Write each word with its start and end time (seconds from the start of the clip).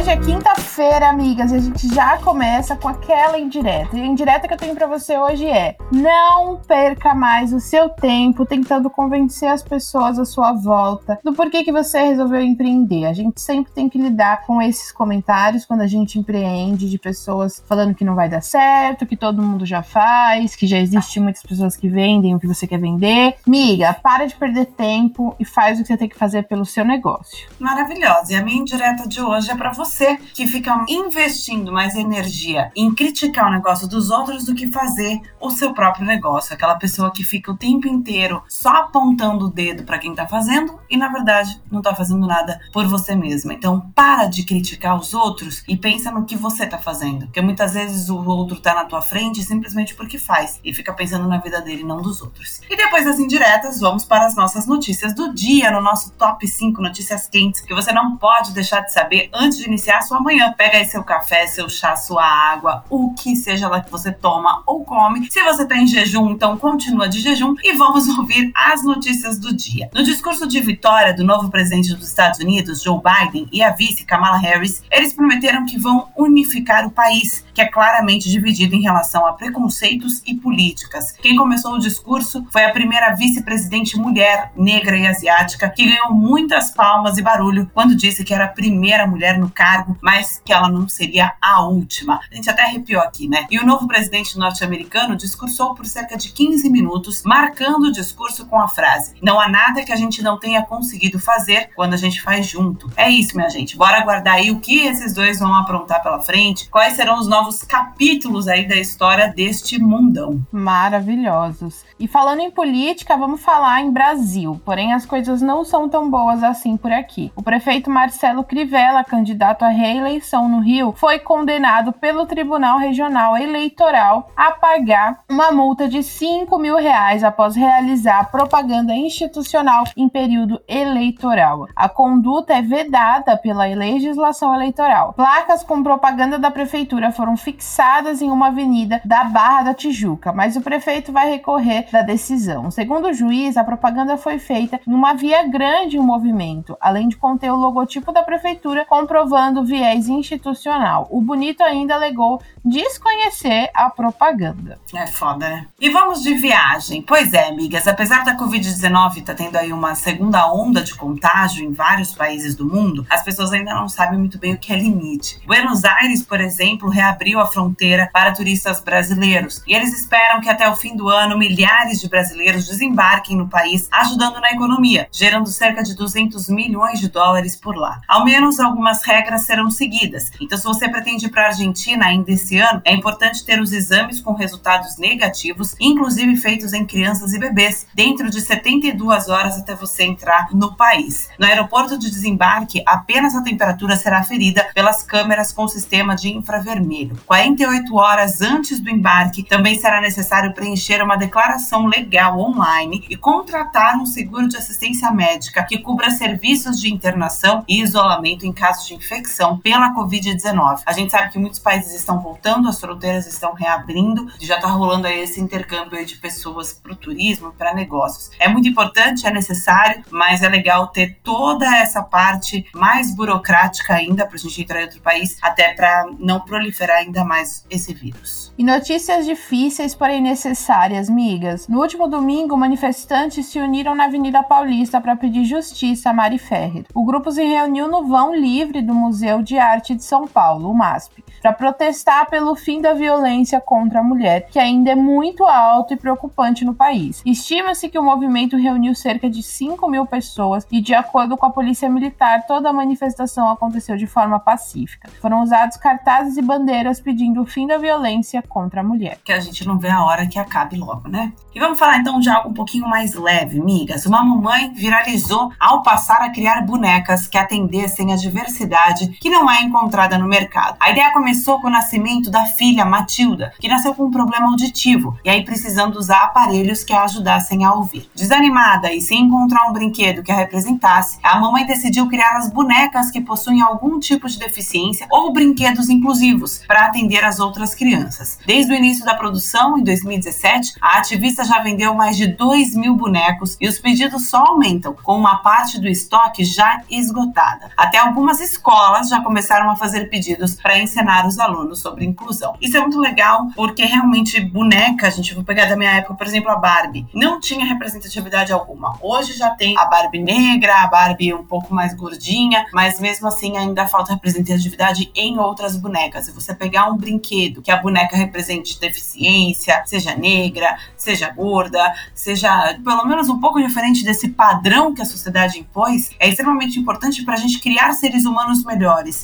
Hoje 0.00 0.10
é 0.10 0.16
quinta-feira, 0.16 1.10
amigas, 1.10 1.52
e 1.52 1.56
a 1.56 1.58
gente 1.58 1.94
já 1.94 2.16
começa 2.16 2.74
com 2.74 2.88
aquela 2.88 3.38
indireta. 3.38 3.94
E 3.94 4.00
a 4.00 4.06
indireta 4.06 4.48
que 4.48 4.54
eu 4.54 4.58
tenho 4.58 4.74
para 4.74 4.86
você 4.86 5.18
hoje 5.18 5.44
é: 5.44 5.76
não 5.92 6.56
perca 6.56 7.14
mais 7.14 7.52
o 7.52 7.60
seu 7.60 7.90
tempo 7.90 8.46
tentando 8.46 8.88
convencer 8.88 9.50
as 9.50 9.62
pessoas 9.62 10.18
à 10.18 10.24
sua 10.24 10.52
volta 10.54 11.18
do 11.22 11.34
porquê 11.34 11.62
que 11.62 11.70
você 11.70 12.00
resolveu 12.00 12.40
empreender. 12.40 13.04
A 13.04 13.12
gente 13.12 13.42
sempre 13.42 13.72
tem 13.72 13.90
que 13.90 13.98
lidar 13.98 14.46
com 14.46 14.62
esses 14.62 14.90
comentários 14.90 15.66
quando 15.66 15.82
a 15.82 15.86
gente 15.86 16.18
empreende 16.18 16.88
de 16.88 16.98
pessoas 16.98 17.62
falando 17.68 17.94
que 17.94 18.04
não 18.04 18.14
vai 18.14 18.26
dar 18.26 18.40
certo, 18.40 19.04
que 19.04 19.18
todo 19.18 19.42
mundo 19.42 19.66
já 19.66 19.82
faz, 19.82 20.56
que 20.56 20.66
já 20.66 20.78
existe 20.78 21.20
muitas 21.20 21.42
pessoas 21.42 21.76
que 21.76 21.90
vendem 21.90 22.34
o 22.34 22.40
que 22.40 22.46
você 22.46 22.66
quer 22.66 22.80
vender. 22.80 23.34
Miga, 23.46 23.92
para 23.92 24.24
de 24.24 24.34
perder 24.34 24.64
tempo 24.64 25.36
e 25.38 25.44
faz 25.44 25.78
o 25.78 25.82
que 25.82 25.88
você 25.88 25.96
tem 25.98 26.08
que 26.08 26.16
fazer 26.16 26.44
pelo 26.44 26.64
seu 26.64 26.86
negócio. 26.86 27.50
Maravilhosa. 27.58 28.32
E 28.32 28.36
a 28.36 28.42
minha 28.42 28.62
indireta 28.62 29.06
de 29.06 29.20
hoje 29.20 29.50
é 29.50 29.54
para 29.54 29.70
para 29.70 29.84
você 29.90 30.16
que 30.32 30.46
fica 30.46 30.84
investindo 30.88 31.72
mais 31.72 31.96
energia 31.96 32.70
em 32.76 32.94
criticar 32.94 33.48
o 33.48 33.50
negócio 33.50 33.88
dos 33.88 34.08
outros 34.10 34.44
do 34.44 34.54
que 34.54 34.70
fazer 34.70 35.20
o 35.40 35.50
seu 35.50 35.74
próprio 35.74 36.06
negócio. 36.06 36.54
Aquela 36.54 36.76
pessoa 36.76 37.10
que 37.10 37.24
fica 37.24 37.50
o 37.50 37.56
tempo 37.56 37.88
inteiro 37.88 38.42
só 38.48 38.70
apontando 38.70 39.46
o 39.46 39.50
dedo 39.50 39.82
para 39.82 39.98
quem 39.98 40.14
tá 40.14 40.26
fazendo 40.28 40.78
e 40.88 40.96
na 40.96 41.08
verdade 41.08 41.60
não 41.70 41.82
tá 41.82 41.94
fazendo 41.94 42.24
nada 42.26 42.60
por 42.72 42.86
você 42.86 43.16
mesma. 43.16 43.52
Então, 43.52 43.80
para 43.94 44.26
de 44.26 44.44
criticar 44.44 44.96
os 44.96 45.12
outros 45.12 45.64
e 45.66 45.76
pensa 45.76 46.10
no 46.10 46.24
que 46.24 46.36
você 46.36 46.66
tá 46.66 46.78
fazendo. 46.78 47.26
Porque 47.26 47.40
muitas 47.40 47.74
vezes 47.74 48.08
o 48.08 48.16
outro 48.16 48.60
tá 48.60 48.74
na 48.74 48.84
tua 48.84 49.02
frente 49.02 49.42
simplesmente 49.42 49.94
porque 49.94 50.18
faz 50.18 50.60
e 50.64 50.72
fica 50.72 50.92
pensando 50.92 51.26
na 51.26 51.38
vida 51.38 51.60
dele, 51.60 51.82
não 51.82 52.00
dos 52.00 52.22
outros. 52.22 52.60
E 52.70 52.76
depois 52.76 53.04
das 53.04 53.18
indiretas, 53.18 53.80
vamos 53.80 54.04
para 54.04 54.26
as 54.26 54.36
nossas 54.36 54.66
notícias 54.66 55.14
do 55.14 55.34
dia, 55.34 55.70
no 55.72 55.80
nosso 55.80 56.12
top 56.12 56.46
5 56.46 56.80
notícias 56.80 57.28
quentes 57.28 57.60
que 57.60 57.74
você 57.74 57.92
não 57.92 58.16
pode 58.16 58.52
deixar 58.52 58.80
de 58.80 58.92
saber 58.92 59.28
antes 59.32 59.58
de 59.58 59.66
iniciar 59.66 59.79
a 59.88 60.02
sua 60.02 60.20
manhã. 60.20 60.52
Pega 60.56 60.78
aí 60.78 60.84
seu 60.84 61.04
café, 61.04 61.46
seu 61.46 61.68
chá, 61.68 61.94
sua 61.96 62.24
água, 62.24 62.84
o 62.90 63.14
que 63.14 63.36
seja 63.36 63.68
lá 63.68 63.80
que 63.80 63.90
você 63.90 64.12
toma 64.12 64.62
ou 64.66 64.84
come. 64.84 65.30
Se 65.30 65.42
você 65.42 65.66
tá 65.66 65.76
em 65.76 65.86
jejum, 65.86 66.30
então 66.30 66.58
continua 66.58 67.08
de 67.08 67.20
jejum 67.20 67.54
e 67.62 67.72
vamos 67.72 68.08
ouvir 68.18 68.50
as 68.54 68.82
notícias 68.82 69.38
do 69.38 69.54
dia. 69.54 69.88
No 69.94 70.02
discurso 70.02 70.46
de 70.46 70.60
vitória 70.60 71.14
do 71.14 71.24
novo 71.24 71.50
presidente 71.50 71.94
dos 71.94 72.08
Estados 72.08 72.40
Unidos, 72.40 72.82
Joe 72.82 73.00
Biden, 73.00 73.48
e 73.52 73.62
a 73.62 73.70
vice 73.70 74.04
Kamala 74.04 74.38
Harris, 74.38 74.82
eles 74.90 75.12
prometeram 75.12 75.64
que 75.64 75.78
vão 75.78 76.08
unificar 76.16 76.86
o 76.86 76.90
país, 76.90 77.44
que 77.54 77.60
é 77.60 77.66
claramente 77.66 78.28
dividido 78.28 78.74
em 78.74 78.82
relação 78.82 79.26
a 79.26 79.32
preconceitos 79.32 80.22
e 80.26 80.34
políticas. 80.34 81.12
Quem 81.12 81.36
começou 81.36 81.74
o 81.74 81.78
discurso 81.78 82.44
foi 82.50 82.64
a 82.64 82.72
primeira 82.72 83.14
vice-presidente 83.14 83.96
mulher, 83.96 84.50
negra 84.56 84.96
e 84.96 85.06
asiática, 85.06 85.68
que 85.68 85.86
ganhou 85.86 86.12
muitas 86.12 86.70
palmas 86.70 87.18
e 87.18 87.22
barulho 87.22 87.70
quando 87.72 87.94
disse 87.94 88.24
que 88.24 88.34
era 88.34 88.44
a 88.44 88.48
primeira 88.48 89.06
mulher 89.06 89.38
no 89.38 89.50
cargo, 89.50 89.69
mas 90.02 90.40
que 90.44 90.52
ela 90.52 90.68
não 90.68 90.88
seria 90.88 91.32
a 91.40 91.62
última. 91.62 92.20
A 92.30 92.34
gente 92.34 92.48
até 92.48 92.62
arrepiou 92.62 93.02
aqui, 93.02 93.28
né? 93.28 93.46
E 93.50 93.58
o 93.58 93.66
novo 93.66 93.86
presidente 93.86 94.38
norte-americano 94.38 95.16
discursou 95.16 95.74
por 95.74 95.86
cerca 95.86 96.16
de 96.16 96.32
15 96.32 96.70
minutos, 96.70 97.22
marcando 97.24 97.84
o 97.84 97.92
discurso 97.92 98.46
com 98.46 98.60
a 98.60 98.68
frase: 98.68 99.14
Não 99.22 99.40
há 99.40 99.48
nada 99.48 99.82
que 99.84 99.92
a 99.92 99.96
gente 99.96 100.22
não 100.22 100.38
tenha 100.38 100.62
conseguido 100.62 101.18
fazer 101.18 101.70
quando 101.74 101.94
a 101.94 101.96
gente 101.96 102.22
faz 102.22 102.46
junto. 102.46 102.90
É 102.96 103.10
isso, 103.10 103.36
minha 103.36 103.50
gente. 103.50 103.76
Bora 103.76 103.98
aguardar 103.98 104.34
aí 104.34 104.50
o 104.50 104.60
que 104.60 104.80
esses 104.86 105.14
dois 105.14 105.38
vão 105.38 105.54
aprontar 105.54 106.02
pela 106.02 106.20
frente, 106.20 106.68
quais 106.68 106.94
serão 106.94 107.18
os 107.18 107.28
novos 107.28 107.62
capítulos 107.62 108.48
aí 108.48 108.66
da 108.66 108.76
história 108.76 109.28
deste 109.28 109.78
mundão. 109.80 110.44
Maravilhosos. 110.52 111.84
E 111.98 112.08
falando 112.08 112.40
em 112.40 112.50
política, 112.50 113.16
vamos 113.16 113.42
falar 113.42 113.80
em 113.82 113.90
Brasil. 113.90 114.60
Porém, 114.64 114.92
as 114.92 115.04
coisas 115.04 115.42
não 115.42 115.64
são 115.64 115.88
tão 115.88 116.10
boas 116.10 116.42
assim 116.42 116.76
por 116.76 116.92
aqui. 116.92 117.30
O 117.36 117.42
prefeito 117.42 117.90
Marcelo 117.90 118.44
Crivella, 118.44 119.04
candidato 119.04 119.49
candidato 119.50 119.64
à 119.64 119.68
reeleição 119.68 120.48
no 120.48 120.60
Rio, 120.60 120.94
foi 120.96 121.18
condenado 121.18 121.92
pelo 121.92 122.26
Tribunal 122.26 122.78
Regional 122.78 123.36
Eleitoral 123.36 124.30
a 124.36 124.52
pagar 124.52 125.20
uma 125.28 125.50
multa 125.50 125.88
de 125.88 126.02
5 126.02 126.56
mil 126.58 126.76
reais 126.76 127.24
após 127.24 127.56
realizar 127.56 128.30
propaganda 128.30 128.94
institucional 128.94 129.84
em 129.96 130.08
período 130.08 130.60
eleitoral. 130.68 131.66
A 131.74 131.88
conduta 131.88 132.54
é 132.54 132.62
vedada 132.62 133.36
pela 133.36 133.64
legislação 133.64 134.54
eleitoral. 134.54 135.12
Placas 135.14 135.62
com 135.62 135.82
propaganda 135.82 136.38
da 136.38 136.50
prefeitura 136.50 137.10
foram 137.12 137.36
fixadas 137.36 138.22
em 138.22 138.30
uma 138.30 138.48
avenida 138.48 139.00
da 139.04 139.24
Barra 139.24 139.62
da 139.62 139.74
Tijuca, 139.74 140.32
mas 140.32 140.56
o 140.56 140.60
prefeito 140.60 141.12
vai 141.12 141.30
recorrer 141.30 141.86
da 141.90 142.02
decisão. 142.02 142.70
Segundo 142.70 143.08
o 143.08 143.12
juiz, 143.12 143.56
a 143.56 143.64
propaganda 143.64 144.16
foi 144.16 144.38
feita 144.38 144.80
em 144.86 144.92
uma 144.92 145.14
via 145.14 145.46
grande 145.48 145.96
em 145.96 146.00
movimento, 146.00 146.76
além 146.80 147.08
de 147.08 147.16
conter 147.16 147.50
o 147.50 147.56
logotipo 147.56 148.12
da 148.12 148.22
prefeitura 148.22 148.84
comprovando 148.84 149.39
provando 149.40 149.64
viés 149.64 150.06
institucional. 150.06 151.08
O 151.10 151.22
Bonito 151.22 151.62
ainda 151.62 151.94
alegou 151.94 152.42
desconhecer 152.62 153.70
a 153.74 153.88
propaganda. 153.88 154.78
É 154.94 155.06
foda, 155.06 155.48
né? 155.48 155.66
E 155.80 155.88
vamos 155.88 156.22
de 156.22 156.34
viagem. 156.34 157.00
Pois 157.00 157.32
é, 157.32 157.48
amigas, 157.48 157.88
apesar 157.88 158.22
da 158.22 158.36
Covid-19 158.36 159.24
tá 159.24 159.32
tendo 159.32 159.56
aí 159.56 159.72
uma 159.72 159.94
segunda 159.94 160.52
onda 160.52 160.82
de 160.82 160.94
contágio 160.94 161.64
em 161.64 161.72
vários 161.72 162.14
países 162.14 162.54
do 162.54 162.66
mundo, 162.66 163.06
as 163.08 163.22
pessoas 163.22 163.50
ainda 163.52 163.74
não 163.74 163.88
sabem 163.88 164.18
muito 164.18 164.38
bem 164.38 164.52
o 164.52 164.58
que 164.58 164.74
é 164.74 164.76
limite. 164.76 165.40
Buenos 165.46 165.84
Aires, 165.84 166.22
por 166.22 166.40
exemplo, 166.40 166.90
reabriu 166.90 167.40
a 167.40 167.46
fronteira 167.46 168.10
para 168.12 168.32
turistas 168.32 168.82
brasileiros 168.82 169.62
e 169.66 169.72
eles 169.72 169.98
esperam 169.98 170.40
que 170.42 170.50
até 170.50 170.68
o 170.68 170.76
fim 170.76 170.94
do 170.94 171.08
ano 171.08 171.38
milhares 171.38 171.98
de 171.98 172.10
brasileiros 172.10 172.66
desembarquem 172.66 173.36
no 173.36 173.48
país, 173.48 173.88
ajudando 173.90 174.38
na 174.38 174.52
economia, 174.52 175.08
gerando 175.10 175.48
cerca 175.48 175.82
de 175.82 175.94
200 175.94 176.50
milhões 176.50 177.00
de 177.00 177.08
dólares 177.08 177.56
por 177.56 177.74
lá. 177.74 178.02
Ao 178.06 178.22
menos 178.22 178.60
algumas 178.60 179.02
regras 179.02 179.29
regras 179.30 179.42
serão 179.42 179.70
seguidas. 179.70 180.32
Então, 180.40 180.58
se 180.58 180.64
você 180.64 180.88
pretende 180.88 181.26
ir 181.26 181.28
para 181.30 181.44
a 181.44 181.46
Argentina 181.46 182.06
ainda 182.06 182.32
esse 182.32 182.58
ano, 182.58 182.82
é 182.84 182.92
importante 182.92 183.44
ter 183.44 183.60
os 183.60 183.72
exames 183.72 184.20
com 184.20 184.32
resultados 184.32 184.98
negativos, 184.98 185.76
inclusive 185.78 186.36
feitos 186.36 186.72
em 186.72 186.84
crianças 186.84 187.32
e 187.32 187.38
bebês, 187.38 187.86
dentro 187.94 188.28
de 188.28 188.40
72 188.40 189.28
horas 189.28 189.56
até 189.56 189.74
você 189.74 190.04
entrar 190.04 190.48
no 190.52 190.74
país. 190.74 191.28
No 191.38 191.46
aeroporto 191.46 191.98
de 191.98 192.10
desembarque, 192.10 192.82
apenas 192.86 193.34
a 193.34 193.42
temperatura 193.42 193.96
será 193.96 194.22
ferida 194.24 194.68
pelas 194.74 195.02
câmeras 195.02 195.52
com 195.52 195.68
sistema 195.68 196.16
de 196.16 196.30
infravermelho. 196.30 197.16
48 197.26 197.94
horas 197.94 198.40
antes 198.40 198.80
do 198.80 198.90
embarque, 198.90 199.44
também 199.44 199.78
será 199.78 200.00
necessário 200.00 200.52
preencher 200.52 201.02
uma 201.02 201.16
declaração 201.16 201.86
legal 201.86 202.38
online 202.38 203.04
e 203.08 203.16
contratar 203.16 203.96
um 203.96 204.06
seguro 204.06 204.48
de 204.48 204.56
assistência 204.56 205.10
médica 205.10 205.62
que 205.62 205.78
cubra 205.78 206.10
serviços 206.10 206.80
de 206.80 206.92
internação 206.92 207.64
e 207.68 207.80
isolamento 207.80 208.44
em 208.44 208.52
caso 208.52 208.86
de 208.86 208.94
infecção 208.94 209.19
infecção 209.20 209.58
pela 209.58 209.94
Covid-19. 209.94 210.82
A 210.84 210.92
gente 210.92 211.12
sabe 211.12 211.30
que 211.30 211.38
muitos 211.38 211.58
países 211.58 211.94
estão 211.94 212.20
voltando, 212.20 212.68
as 212.68 212.80
fronteiras 212.80 213.26
estão 213.26 213.52
reabrindo, 213.52 214.26
já 214.40 214.56
está 214.56 214.68
rolando 214.68 215.06
aí 215.06 215.20
esse 215.20 215.40
intercâmbio 215.40 216.04
de 216.04 216.16
pessoas 216.16 216.72
para 216.72 216.92
o 216.92 216.96
turismo, 216.96 217.52
para 217.52 217.74
negócios. 217.74 218.30
É 218.38 218.48
muito 218.48 218.68
importante, 218.68 219.26
é 219.26 219.30
necessário, 219.30 220.02
mas 220.10 220.42
é 220.42 220.48
legal 220.48 220.88
ter 220.88 221.18
toda 221.22 221.66
essa 221.76 222.02
parte 222.02 222.66
mais 222.74 223.14
burocrática 223.14 223.94
ainda 223.94 224.26
para 224.26 224.36
a 224.36 224.38
gente 224.38 224.62
entrar 224.62 224.80
em 224.80 224.84
outro 224.84 225.00
país, 225.00 225.36
até 225.42 225.74
para 225.74 226.06
não 226.18 226.40
proliferar 226.40 226.98
ainda 226.98 227.24
mais 227.24 227.64
esse 227.70 227.92
vírus. 227.92 228.52
E 228.56 228.64
notícias 228.64 229.26
difíceis, 229.26 229.94
porém 229.94 230.22
necessárias, 230.22 231.08
migas. 231.08 231.68
No 231.68 231.80
último 231.80 232.08
domingo, 232.08 232.56
manifestantes 232.56 233.46
se 233.46 233.58
uniram 233.58 233.94
na 233.94 234.04
Avenida 234.04 234.42
Paulista 234.42 235.00
para 235.00 235.16
pedir 235.16 235.44
justiça 235.44 236.10
a 236.10 236.12
Mari 236.12 236.38
Ferrer. 236.38 236.84
O 236.94 237.04
grupo 237.04 237.30
se 237.30 237.42
reuniu 237.42 237.88
no 237.88 238.06
vão 238.06 238.34
livre 238.34 238.82
do 238.82 238.94
Museu 238.94 239.09
de 239.42 239.58
Arte 239.58 239.94
de 239.94 240.04
São 240.04 240.26
Paulo, 240.26 240.70
o 240.70 240.74
MASP, 240.74 241.24
para 241.42 241.52
protestar 241.52 242.28
pelo 242.28 242.54
fim 242.54 242.80
da 242.80 242.92
violência 242.92 243.60
contra 243.60 244.00
a 244.00 244.02
mulher, 244.02 244.48
que 244.50 244.58
ainda 244.58 244.90
é 244.90 244.94
muito 244.94 245.44
alto 245.44 245.94
e 245.94 245.96
preocupante 245.96 246.64
no 246.64 246.74
país. 246.74 247.22
Estima-se 247.24 247.88
que 247.88 247.98
o 247.98 248.02
movimento 248.02 248.56
reuniu 248.56 248.94
cerca 248.94 249.28
de 249.28 249.42
5 249.42 249.88
mil 249.88 250.06
pessoas 250.06 250.66
e, 250.70 250.80
de 250.80 250.94
acordo 250.94 251.36
com 251.36 251.46
a 251.46 251.50
Polícia 251.50 251.88
Militar, 251.88 252.46
toda 252.46 252.70
a 252.70 252.72
manifestação 252.72 253.48
aconteceu 253.48 253.96
de 253.96 254.06
forma 254.06 254.38
pacífica. 254.38 255.08
Foram 255.20 255.42
usados 255.42 255.76
cartazes 255.76 256.36
e 256.36 256.42
bandeiras 256.42 257.00
pedindo 257.00 257.42
o 257.42 257.46
fim 257.46 257.66
da 257.66 257.78
violência 257.78 258.42
contra 258.42 258.80
a 258.80 258.84
mulher. 258.84 259.18
Que 259.24 259.32
a 259.32 259.40
gente 259.40 259.66
não 259.66 259.78
vê 259.78 259.88
a 259.88 260.04
hora 260.04 260.26
que 260.26 260.38
acabe 260.38 260.76
logo, 260.76 261.08
né? 261.08 261.32
E 261.54 261.58
vamos 261.58 261.78
falar 261.78 261.98
então 261.98 262.20
de 262.20 262.28
algo 262.28 262.50
um 262.50 262.54
pouquinho 262.54 262.88
mais 262.88 263.14
leve, 263.14 263.60
migas. 263.60 264.06
Uma 264.06 264.22
mamãe 264.22 264.72
viralizou 264.72 265.52
ao 265.58 265.82
passar 265.82 266.22
a 266.22 266.30
criar 266.30 266.62
bonecas 266.62 267.26
que 267.26 267.38
atendessem 267.38 268.12
a 268.12 268.16
diversidade 268.16 268.99
que 269.08 269.30
não 269.30 269.50
é 269.50 269.62
encontrada 269.62 270.18
no 270.18 270.28
mercado. 270.28 270.76
A 270.80 270.90
ideia 270.90 271.12
começou 271.12 271.60
com 271.60 271.68
o 271.68 271.70
nascimento 271.70 272.30
da 272.30 272.44
filha 272.44 272.84
Matilda, 272.84 273.52
que 273.58 273.68
nasceu 273.68 273.94
com 273.94 274.04
um 274.04 274.10
problema 274.10 274.48
auditivo 274.48 275.18
e 275.24 275.30
aí 275.30 275.44
precisando 275.44 275.96
usar 275.96 276.24
aparelhos 276.24 276.84
que 276.84 276.92
a 276.92 277.04
ajudassem 277.04 277.64
a 277.64 277.72
ouvir. 277.72 278.10
Desanimada 278.14 278.92
e 278.92 279.00
sem 279.00 279.22
encontrar 279.22 279.68
um 279.68 279.72
brinquedo 279.72 280.22
que 280.22 280.32
a 280.32 280.36
representasse, 280.36 281.18
a 281.22 281.38
mamãe 281.38 281.66
decidiu 281.66 282.08
criar 282.08 282.36
as 282.36 282.50
bonecas 282.50 283.10
que 283.10 283.20
possuem 283.20 283.62
algum 283.62 283.98
tipo 283.98 284.28
de 284.28 284.38
deficiência 284.38 285.06
ou 285.10 285.32
brinquedos 285.32 285.88
inclusivos 285.88 286.62
para 286.66 286.86
atender 286.86 287.24
as 287.24 287.40
outras 287.40 287.74
crianças. 287.74 288.38
Desde 288.46 288.72
o 288.72 288.76
início 288.76 289.04
da 289.04 289.14
produção, 289.14 289.78
em 289.78 289.84
2017, 289.84 290.74
a 290.80 290.98
ativista 290.98 291.44
já 291.44 291.60
vendeu 291.60 291.94
mais 291.94 292.16
de 292.16 292.26
2 292.26 292.74
mil 292.74 292.94
bonecos 292.94 293.56
e 293.60 293.68
os 293.68 293.78
pedidos 293.78 294.28
só 294.28 294.44
aumentam, 294.46 294.94
com 295.02 295.16
uma 295.16 295.38
parte 295.38 295.80
do 295.80 295.88
estoque 295.88 296.44
já 296.44 296.82
esgotada. 296.90 297.70
Até 297.76 297.98
algumas 297.98 298.40
escolas 298.40 298.89
já 299.08 299.20
começaram 299.20 299.70
a 299.70 299.76
fazer 299.76 300.08
pedidos 300.08 300.54
para 300.54 300.78
ensinar 300.78 301.26
os 301.26 301.38
alunos 301.38 301.80
sobre 301.80 302.04
inclusão. 302.04 302.54
Isso 302.60 302.76
é 302.76 302.80
muito 302.80 302.98
legal 302.98 303.48
porque 303.54 303.84
realmente 303.84 304.40
boneca, 304.40 305.06
a 305.06 305.10
gente 305.10 305.34
vai 305.34 305.44
pegar 305.44 305.66
da 305.66 305.76
minha 305.76 305.92
época, 305.92 306.14
por 306.14 306.26
exemplo, 306.26 306.50
a 306.50 306.56
Barbie, 306.56 307.06
não 307.14 307.40
tinha 307.40 307.64
representatividade 307.64 308.52
alguma. 308.52 308.96
Hoje 309.00 309.32
já 309.34 309.50
tem 309.50 309.76
a 309.78 309.84
Barbie 309.84 310.22
negra, 310.22 310.82
a 310.82 310.86
Barbie 310.86 311.32
um 311.34 311.44
pouco 311.44 311.74
mais 311.74 311.94
gordinha, 311.94 312.66
mas 312.72 313.00
mesmo 313.00 313.28
assim 313.28 313.56
ainda 313.56 313.86
falta 313.86 314.14
representatividade 314.14 315.10
em 315.14 315.38
outras 315.38 315.76
bonecas. 315.76 316.28
E 316.28 316.32
você 316.32 316.54
pegar 316.54 316.86
um 316.90 316.96
brinquedo 316.96 317.62
que 317.62 317.70
a 317.70 317.76
boneca 317.76 318.16
represente 318.16 318.78
deficiência, 318.80 319.82
seja 319.86 320.14
negra, 320.16 320.76
seja 320.96 321.30
gorda, 321.30 321.92
seja 322.14 322.78
pelo 322.84 323.06
menos 323.06 323.28
um 323.28 323.40
pouco 323.40 323.60
diferente 323.60 324.04
desse 324.04 324.28
padrão 324.28 324.94
que 324.94 325.02
a 325.02 325.04
sociedade 325.06 325.58
impôs, 325.58 326.10
é 326.18 326.28
extremamente 326.28 326.78
importante 326.78 327.24
para 327.24 327.34
a 327.34 327.38
gente 327.38 327.58
criar 327.58 327.92
seres 327.92 328.24
humanos 328.24 328.64
melhores, 328.64 328.79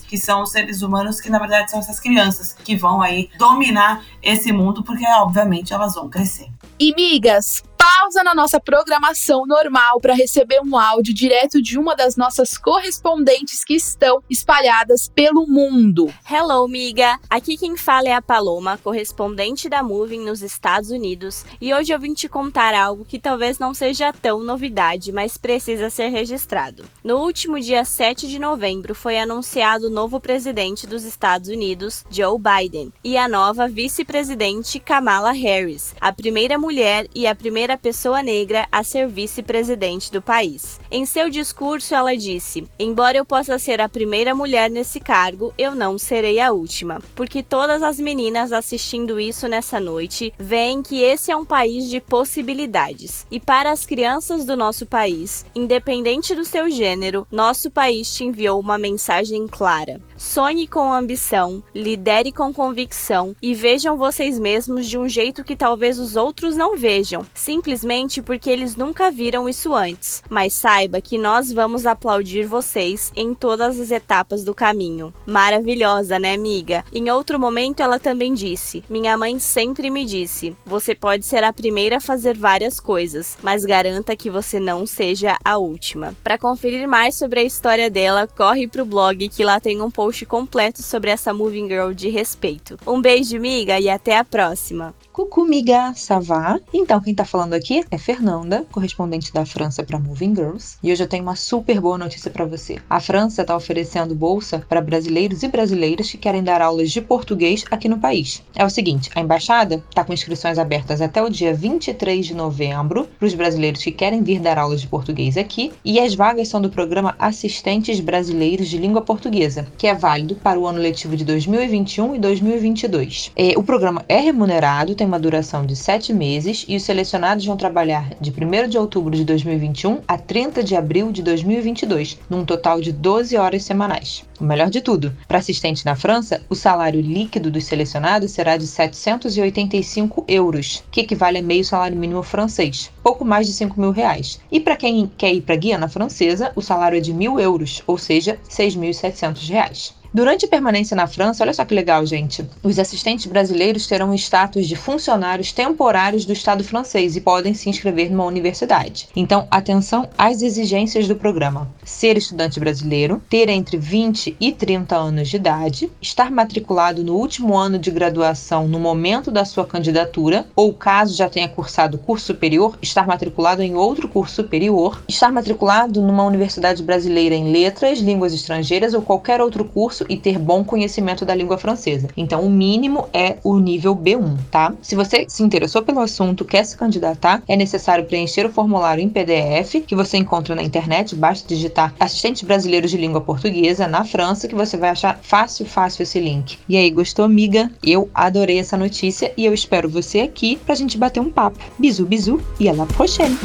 que 0.08 0.18
são 0.18 0.42
os 0.42 0.50
seres 0.50 0.82
humanos 0.82 1.20
que 1.20 1.30
na 1.30 1.38
verdade 1.38 1.70
são 1.70 1.80
essas 1.80 2.00
crianças 2.00 2.54
que 2.64 2.76
vão 2.76 3.00
aí 3.00 3.30
dominar 3.38 4.04
esse 4.22 4.52
mundo, 4.52 4.82
porque 4.82 5.06
obviamente 5.06 5.72
elas 5.72 5.94
vão 5.94 6.08
crescer. 6.08 6.48
E 6.78 6.94
migas, 6.94 7.62
pausa 7.86 8.24
na 8.24 8.34
nossa 8.34 8.58
programação 8.58 9.46
normal 9.46 10.00
para 10.00 10.12
receber 10.12 10.60
um 10.60 10.76
áudio 10.76 11.14
direto 11.14 11.62
de 11.62 11.78
uma 11.78 11.94
das 11.94 12.16
nossas 12.16 12.58
correspondentes 12.58 13.62
que 13.64 13.74
estão 13.74 14.20
espalhadas 14.28 15.08
pelo 15.08 15.46
mundo. 15.46 16.12
Hello, 16.28 16.66
miga! 16.66 17.16
Aqui 17.30 17.56
quem 17.56 17.76
fala 17.76 18.08
é 18.08 18.12
a 18.12 18.20
Paloma, 18.20 18.76
correspondente 18.82 19.68
da 19.68 19.84
Moving 19.84 20.24
nos 20.24 20.42
Estados 20.42 20.90
Unidos, 20.90 21.44
e 21.60 21.72
hoje 21.72 21.92
eu 21.92 22.00
vim 22.00 22.12
te 22.12 22.28
contar 22.28 22.74
algo 22.74 23.04
que 23.04 23.20
talvez 23.20 23.60
não 23.60 23.72
seja 23.72 24.12
tão 24.12 24.40
novidade, 24.42 25.12
mas 25.12 25.38
precisa 25.38 25.88
ser 25.88 26.08
registrado. 26.08 26.84
No 27.04 27.18
último 27.18 27.60
dia 27.60 27.84
7 27.84 28.26
de 28.26 28.40
novembro 28.40 28.96
foi 28.96 29.16
anunciado 29.16 29.86
o 29.86 29.90
novo 29.90 30.18
presidente 30.18 30.88
dos 30.88 31.04
Estados 31.04 31.48
Unidos, 31.48 32.04
Joe 32.10 32.36
Biden, 32.36 32.92
e 33.04 33.16
a 33.16 33.28
nova 33.28 33.68
vice-presidente 33.68 34.80
Kamala 34.80 35.30
Harris, 35.30 35.94
a 36.00 36.12
primeira 36.12 36.58
mulher 36.58 37.06
e 37.14 37.28
a 37.28 37.34
primeira 37.34 37.75
primeira 37.76 37.78
pessoa 37.78 38.22
negra 38.22 38.66
a 38.72 38.82
ser 38.82 39.06
vice-presidente 39.06 40.10
do 40.10 40.20
país. 40.20 40.80
Em 40.90 41.04
seu 41.04 41.28
discurso, 41.28 41.94
ela 41.94 42.16
disse: 42.16 42.66
Embora 42.78 43.18
eu 43.18 43.24
possa 43.24 43.58
ser 43.58 43.80
a 43.80 43.88
primeira 43.88 44.34
mulher 44.34 44.70
nesse 44.70 45.00
cargo, 45.00 45.52
eu 45.58 45.74
não 45.74 45.98
serei 45.98 46.38
a 46.40 46.52
última, 46.52 47.00
porque 47.14 47.42
todas 47.42 47.82
as 47.82 47.98
meninas 47.98 48.52
assistindo 48.52 49.18
isso 49.18 49.48
nessa 49.48 49.80
noite 49.80 50.32
veem 50.38 50.82
que 50.82 51.02
esse 51.02 51.30
é 51.30 51.36
um 51.36 51.44
país 51.44 51.88
de 51.90 52.00
possibilidades. 52.00 53.26
E 53.30 53.40
para 53.40 53.72
as 53.72 53.84
crianças 53.84 54.44
do 54.44 54.56
nosso 54.56 54.86
país, 54.86 55.44
independente 55.54 56.34
do 56.34 56.44
seu 56.44 56.70
gênero, 56.70 57.26
nosso 57.30 57.70
país 57.70 58.14
te 58.14 58.24
enviou 58.24 58.60
uma 58.60 58.78
mensagem 58.78 59.46
clara. 59.46 60.00
Sonhe 60.16 60.66
com 60.66 60.92
ambição, 60.92 61.62
lidere 61.74 62.32
com 62.32 62.52
convicção 62.52 63.34
e 63.42 63.54
vejam 63.54 63.96
vocês 63.96 64.38
mesmos 64.38 64.86
de 64.86 64.96
um 64.96 65.08
jeito 65.08 65.44
que 65.44 65.56
talvez 65.56 65.98
os 65.98 66.16
outros 66.16 66.56
não 66.56 66.76
vejam, 66.76 67.26
simplesmente 67.34 68.22
porque 68.22 68.48
eles 68.48 68.76
nunca 68.76 69.10
viram 69.10 69.48
isso 69.48 69.74
antes. 69.74 70.22
Mas 70.30 70.52
saiba 70.86 71.00
que 71.00 71.18
nós 71.18 71.52
vamos 71.52 71.84
aplaudir 71.84 72.46
vocês 72.46 73.12
em 73.16 73.34
todas 73.34 73.80
as 73.80 73.90
etapas 73.90 74.44
do 74.44 74.54
caminho. 74.54 75.12
Maravilhosa, 75.26 76.18
né, 76.18 76.34
amiga? 76.34 76.84
Em 76.92 77.10
outro 77.10 77.40
momento, 77.40 77.80
ela 77.80 77.98
também 77.98 78.32
disse: 78.32 78.84
Minha 78.88 79.18
mãe 79.18 79.38
sempre 79.38 79.90
me 79.90 80.04
disse: 80.04 80.56
Você 80.64 80.94
pode 80.94 81.26
ser 81.26 81.42
a 81.42 81.52
primeira 81.52 81.96
a 81.96 82.00
fazer 82.00 82.36
várias 82.36 82.78
coisas, 82.78 83.36
mas 83.42 83.64
garanta 83.64 84.16
que 84.16 84.30
você 84.30 84.60
não 84.60 84.86
seja 84.86 85.36
a 85.44 85.58
última. 85.58 86.14
Para 86.22 86.38
conferir 86.38 86.86
mais 86.86 87.16
sobre 87.16 87.40
a 87.40 87.44
história 87.44 87.90
dela, 87.90 88.28
corre 88.28 88.68
pro 88.68 88.84
blog 88.84 89.28
que 89.28 89.44
lá 89.44 89.58
tem 89.58 89.82
um 89.82 89.90
post 89.90 90.24
completo 90.26 90.82
sobre 90.82 91.10
essa 91.10 91.34
Moving 91.34 91.68
Girl 91.68 91.92
de 91.92 92.08
respeito. 92.08 92.78
Um 92.86 93.00
beijo, 93.00 93.38
miga, 93.40 93.80
e 93.80 93.88
até 93.88 94.16
a 94.16 94.24
próxima! 94.24 94.94
Cucu, 95.16 95.46
miga, 95.46 95.94
savá. 95.94 96.60
Então, 96.74 97.00
quem 97.00 97.14
tá 97.14 97.24
falando 97.24 97.54
aqui 97.54 97.82
é 97.90 97.96
Fernanda, 97.96 98.66
correspondente 98.70 99.32
da 99.32 99.46
França 99.46 99.82
para 99.82 99.98
Moving 99.98 100.34
Girls. 100.34 100.65
E 100.82 100.92
hoje 100.92 101.02
eu 101.02 101.08
tenho 101.08 101.22
uma 101.22 101.34
super 101.34 101.80
boa 101.80 101.96
notícia 101.96 102.30
para 102.30 102.44
você. 102.44 102.76
A 102.90 103.00
França 103.00 103.44
tá 103.44 103.56
oferecendo 103.56 104.14
bolsa 104.14 104.62
para 104.68 104.82
brasileiros 104.82 105.42
e 105.42 105.48
brasileiras 105.48 106.10
que 106.10 106.18
querem 106.18 106.42
dar 106.42 106.60
aulas 106.60 106.90
de 106.90 107.00
português 107.00 107.64
aqui 107.70 107.88
no 107.88 107.98
país. 107.98 108.42
É 108.54 108.64
o 108.64 108.68
seguinte, 108.68 109.10
a 109.14 109.20
embaixada 109.20 109.82
tá 109.94 110.04
com 110.04 110.12
inscrições 110.12 110.58
abertas 110.58 111.00
até 111.00 111.22
o 111.22 111.30
dia 111.30 111.54
23 111.54 112.26
de 112.26 112.34
novembro 112.34 113.08
para 113.18 113.26
os 113.26 113.34
brasileiros 113.34 113.82
que 113.82 113.90
querem 113.90 114.22
vir 114.22 114.40
dar 114.40 114.58
aulas 114.58 114.82
de 114.82 114.86
português 114.86 115.38
aqui, 115.38 115.72
e 115.82 115.98
as 115.98 116.14
vagas 116.14 116.48
são 116.48 116.60
do 116.60 116.68
programa 116.68 117.16
Assistentes 117.18 118.00
Brasileiros 118.00 118.68
de 118.68 118.76
Língua 118.76 119.00
Portuguesa, 119.00 119.66
que 119.78 119.86
é 119.86 119.94
válido 119.94 120.34
para 120.34 120.60
o 120.60 120.66
ano 120.66 120.78
letivo 120.78 121.16
de 121.16 121.24
2021 121.24 122.16
e 122.16 122.18
2022. 122.18 123.32
É, 123.34 123.54
o 123.56 123.62
programa 123.62 124.04
é 124.08 124.18
remunerado, 124.18 124.94
tem 124.94 125.06
tem 125.06 125.08
uma 125.08 125.20
duração 125.20 125.64
de 125.64 125.76
sete 125.76 126.12
meses 126.12 126.64
e 126.66 126.74
os 126.74 126.82
selecionados 126.82 127.46
vão 127.46 127.56
trabalhar 127.56 128.10
de 128.20 128.30
1 128.30 128.68
de 128.68 128.76
outubro 128.76 129.14
de 129.14 129.24
2021 129.24 130.00
a 130.06 130.18
30 130.18 130.55
de 130.62 130.76
abril 130.76 131.10
de 131.10 131.22
2022, 131.22 132.18
num 132.28 132.44
total 132.44 132.80
de 132.80 132.92
12 132.92 133.36
horas 133.36 133.64
semanais. 133.64 134.24
O 134.40 134.44
melhor 134.44 134.70
de 134.70 134.80
tudo, 134.80 135.16
para 135.26 135.38
assistente 135.38 135.84
na 135.84 135.96
França, 135.96 136.42
o 136.48 136.54
salário 136.54 137.00
líquido 137.00 137.50
dos 137.50 137.64
selecionados 137.64 138.30
será 138.32 138.56
de 138.56 138.66
785 138.66 140.24
euros, 140.28 140.84
que 140.90 141.00
equivale 141.00 141.38
a 141.38 141.42
meio 141.42 141.64
salário 141.64 141.96
mínimo 141.96 142.22
francês, 142.22 142.90
pouco 143.02 143.24
mais 143.24 143.46
de 143.46 143.52
5 143.52 143.80
mil 143.80 143.90
reais. 143.90 144.40
E 144.50 144.60
para 144.60 144.76
quem 144.76 145.10
quer 145.16 145.32
ir 145.32 145.42
para 145.42 145.54
a 145.54 145.58
Guiana 145.58 145.88
Francesa, 145.88 146.52
o 146.54 146.60
salário 146.60 146.98
é 146.98 147.00
de 147.00 147.14
mil 147.14 147.40
euros, 147.40 147.82
ou 147.86 147.96
seja, 147.96 148.38
6.700 148.48 149.48
reais. 149.48 149.94
Durante 150.16 150.46
a 150.46 150.48
permanência 150.48 150.96
na 150.96 151.06
França, 151.06 151.44
olha 151.44 151.52
só 151.52 151.62
que 151.62 151.74
legal, 151.74 152.06
gente. 152.06 152.42
Os 152.62 152.78
assistentes 152.78 153.26
brasileiros 153.26 153.86
terão 153.86 154.08
o 154.08 154.14
status 154.14 154.66
de 154.66 154.74
funcionários 154.74 155.52
temporários 155.52 156.24
do 156.24 156.32
Estado 156.32 156.64
francês 156.64 157.16
e 157.16 157.20
podem 157.20 157.52
se 157.52 157.68
inscrever 157.68 158.10
numa 158.10 158.24
universidade. 158.24 159.10
Então, 159.14 159.46
atenção 159.50 160.08
às 160.16 160.40
exigências 160.40 161.06
do 161.06 161.16
programa: 161.16 161.70
ser 161.84 162.16
estudante 162.16 162.58
brasileiro, 162.58 163.22
ter 163.28 163.50
entre 163.50 163.76
20 163.76 164.38
e 164.40 164.52
30 164.52 164.96
anos 164.96 165.28
de 165.28 165.36
idade, 165.36 165.90
estar 166.00 166.30
matriculado 166.30 167.04
no 167.04 167.14
último 167.14 167.54
ano 167.54 167.78
de 167.78 167.90
graduação 167.90 168.66
no 168.66 168.80
momento 168.80 169.30
da 169.30 169.44
sua 169.44 169.66
candidatura, 169.66 170.46
ou 170.56 170.72
caso 170.72 171.14
já 171.14 171.28
tenha 171.28 171.46
cursado 171.46 171.98
curso 171.98 172.24
superior, 172.24 172.78
estar 172.80 173.06
matriculado 173.06 173.62
em 173.62 173.74
outro 173.74 174.08
curso 174.08 174.36
superior, 174.36 174.98
estar 175.06 175.30
matriculado 175.30 176.00
numa 176.00 176.24
universidade 176.24 176.82
brasileira 176.82 177.34
em 177.34 177.52
letras, 177.52 177.98
línguas 177.98 178.32
estrangeiras 178.32 178.94
ou 178.94 179.02
qualquer 179.02 179.42
outro 179.42 179.62
curso 179.62 180.05
e 180.08 180.16
ter 180.16 180.38
bom 180.38 180.64
conhecimento 180.64 181.24
da 181.24 181.34
língua 181.34 181.58
francesa. 181.58 182.08
Então, 182.16 182.42
o 182.42 182.50
mínimo 182.50 183.08
é 183.12 183.36
o 183.42 183.58
nível 183.58 183.94
B1, 183.94 184.36
tá? 184.50 184.74
Se 184.82 184.94
você 184.94 185.26
se 185.28 185.42
interessou 185.42 185.82
pelo 185.82 186.00
assunto, 186.00 186.44
quer 186.44 186.64
se 186.64 186.76
candidatar, 186.76 187.42
é 187.48 187.56
necessário 187.56 188.04
preencher 188.04 188.46
o 188.46 188.52
formulário 188.52 189.02
em 189.02 189.08
PDF 189.08 189.82
que 189.86 189.94
você 189.94 190.16
encontra 190.16 190.54
na 190.54 190.62
internet. 190.62 191.14
Basta 191.14 191.46
digitar 191.48 191.94
Assistente 191.98 192.44
Brasileiro 192.44 192.86
de 192.86 192.96
Língua 192.96 193.20
Portuguesa 193.20 193.86
na 193.86 194.04
França 194.04 194.48
que 194.48 194.54
você 194.54 194.76
vai 194.76 194.90
achar 194.90 195.18
fácil, 195.22 195.66
fácil 195.66 196.02
esse 196.02 196.20
link. 196.20 196.58
E 196.68 196.76
aí, 196.76 196.90
gostou, 196.90 197.24
amiga? 197.24 197.70
Eu 197.82 198.08
adorei 198.14 198.58
essa 198.58 198.76
notícia 198.76 199.32
e 199.36 199.44
eu 199.44 199.54
espero 199.54 199.88
você 199.88 200.20
aqui 200.20 200.56
pra 200.56 200.74
gente 200.74 200.98
bater 200.98 201.20
um 201.20 201.30
papo. 201.30 201.58
Bisu, 201.78 202.04
bisu 202.04 202.40
e 202.58 202.68
à 202.68 202.72
la 202.72 202.86
prochaine! 202.86 203.36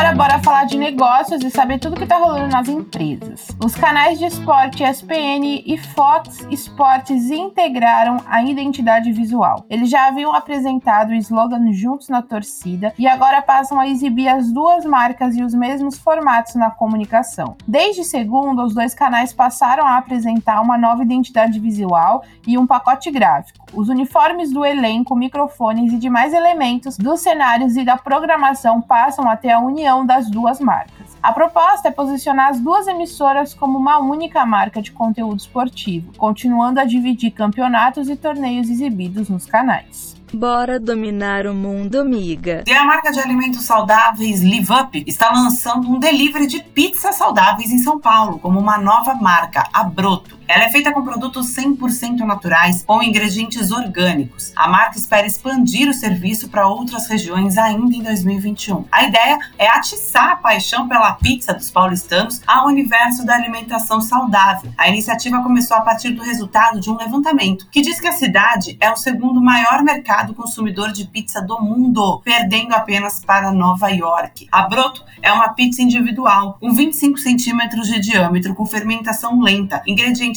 para 0.00 0.29
falar 0.60 0.64
de 0.64 0.78
negócios 0.78 1.42
e 1.42 1.50
saber 1.50 1.78
tudo 1.78 1.96
que 1.96 2.06
tá 2.06 2.18
rolando 2.18 2.48
nas 2.48 2.68
empresas. 2.68 3.48
Os 3.64 3.74
canais 3.74 4.18
de 4.18 4.26
esporte 4.26 4.82
ESPN 4.82 5.62
e 5.64 5.78
Fox 5.78 6.46
Sports 6.50 7.30
integraram 7.30 8.18
a 8.26 8.42
identidade 8.42 9.12
visual. 9.12 9.64
Eles 9.70 9.88
já 9.88 10.08
haviam 10.08 10.34
apresentado 10.34 11.10
o 11.10 11.14
slogan 11.14 11.72
Juntos 11.72 12.08
na 12.08 12.20
Torcida 12.20 12.92
e 12.98 13.06
agora 13.06 13.40
passam 13.40 13.78
a 13.78 13.88
exibir 13.88 14.28
as 14.28 14.52
duas 14.52 14.84
marcas 14.84 15.36
e 15.36 15.42
os 15.42 15.54
mesmos 15.54 15.96
formatos 15.96 16.54
na 16.54 16.70
comunicação. 16.70 17.56
Desde 17.66 18.04
segunda, 18.04 18.64
os 18.64 18.74
dois 18.74 18.94
canais 18.94 19.32
passaram 19.32 19.86
a 19.86 19.96
apresentar 19.96 20.60
uma 20.60 20.76
nova 20.76 21.02
identidade 21.02 21.58
visual 21.58 22.22
e 22.46 22.58
um 22.58 22.66
pacote 22.66 23.10
gráfico. 23.10 23.64
Os 23.72 23.88
uniformes 23.88 24.52
do 24.52 24.64
elenco, 24.64 25.14
microfones 25.14 25.92
e 25.92 25.96
demais 25.96 26.34
elementos 26.34 26.96
dos 26.96 27.20
cenários 27.20 27.76
e 27.76 27.84
da 27.84 27.96
programação 27.96 28.80
passam 28.80 29.28
a 29.28 29.36
ter 29.36 29.50
a 29.50 29.60
união 29.60 30.04
das 30.04 30.28
duas 30.28 30.49
marcas. 30.58 31.16
A 31.22 31.32
proposta 31.32 31.88
é 31.88 31.90
posicionar 31.90 32.48
as 32.48 32.58
duas 32.58 32.88
emissoras 32.88 33.52
como 33.52 33.78
uma 33.78 33.98
única 33.98 34.44
marca 34.46 34.80
de 34.80 34.90
conteúdo 34.90 35.36
esportivo, 35.36 36.12
continuando 36.16 36.80
a 36.80 36.84
dividir 36.84 37.30
campeonatos 37.32 38.08
e 38.08 38.16
torneios 38.16 38.70
exibidos 38.70 39.28
nos 39.28 39.44
canais. 39.44 40.18
Bora 40.32 40.78
dominar 40.78 41.46
o 41.46 41.54
mundo, 41.54 42.00
amiga. 42.00 42.62
E 42.66 42.72
a 42.72 42.84
marca 42.84 43.10
de 43.10 43.18
alimentos 43.18 43.64
saudáveis 43.64 44.42
Live 44.42 44.72
Up 44.72 45.04
está 45.06 45.32
lançando 45.32 45.90
um 45.90 45.98
delivery 45.98 46.46
de 46.46 46.62
pizzas 46.62 47.16
saudáveis 47.16 47.70
em 47.70 47.78
São 47.78 47.98
Paulo, 47.98 48.38
como 48.38 48.58
uma 48.58 48.78
nova 48.78 49.14
marca, 49.14 49.68
a 49.72 49.82
Broto. 49.82 50.39
Ela 50.50 50.64
é 50.64 50.70
feita 50.72 50.92
com 50.92 51.04
produtos 51.04 51.54
100% 51.54 52.18
naturais, 52.26 52.82
com 52.84 53.00
ingredientes 53.00 53.70
orgânicos. 53.70 54.52
A 54.56 54.66
marca 54.66 54.98
espera 54.98 55.24
expandir 55.24 55.88
o 55.88 55.94
serviço 55.94 56.48
para 56.48 56.66
outras 56.66 57.06
regiões 57.06 57.56
ainda 57.56 57.94
em 57.94 58.02
2021. 58.02 58.84
A 58.90 59.04
ideia 59.04 59.38
é 59.56 59.68
atiçar 59.68 60.32
a 60.32 60.36
paixão 60.36 60.88
pela 60.88 61.12
pizza 61.12 61.54
dos 61.54 61.70
paulistanos 61.70 62.42
ao 62.44 62.66
universo 62.66 63.24
da 63.24 63.36
alimentação 63.36 64.00
saudável. 64.00 64.72
A 64.76 64.88
iniciativa 64.88 65.40
começou 65.40 65.76
a 65.76 65.82
partir 65.82 66.10
do 66.10 66.24
resultado 66.24 66.80
de 66.80 66.90
um 66.90 66.96
levantamento 66.96 67.68
que 67.70 67.80
diz 67.80 68.00
que 68.00 68.08
a 68.08 68.12
cidade 68.12 68.76
é 68.80 68.90
o 68.90 68.96
segundo 68.96 69.40
maior 69.40 69.84
mercado 69.84 70.34
consumidor 70.34 70.90
de 70.90 71.06
pizza 71.06 71.40
do 71.40 71.60
mundo, 71.60 72.20
perdendo 72.24 72.74
apenas 72.74 73.24
para 73.24 73.52
Nova 73.52 73.88
York. 73.90 74.48
A 74.50 74.62
Broto 74.62 75.04
é 75.22 75.32
uma 75.32 75.50
pizza 75.50 75.80
individual, 75.80 76.56
com 76.58 76.74
25 76.74 77.18
centímetros 77.18 77.86
de 77.86 78.00
diâmetro, 78.00 78.52
com 78.52 78.66
fermentação 78.66 79.40
lenta, 79.40 79.80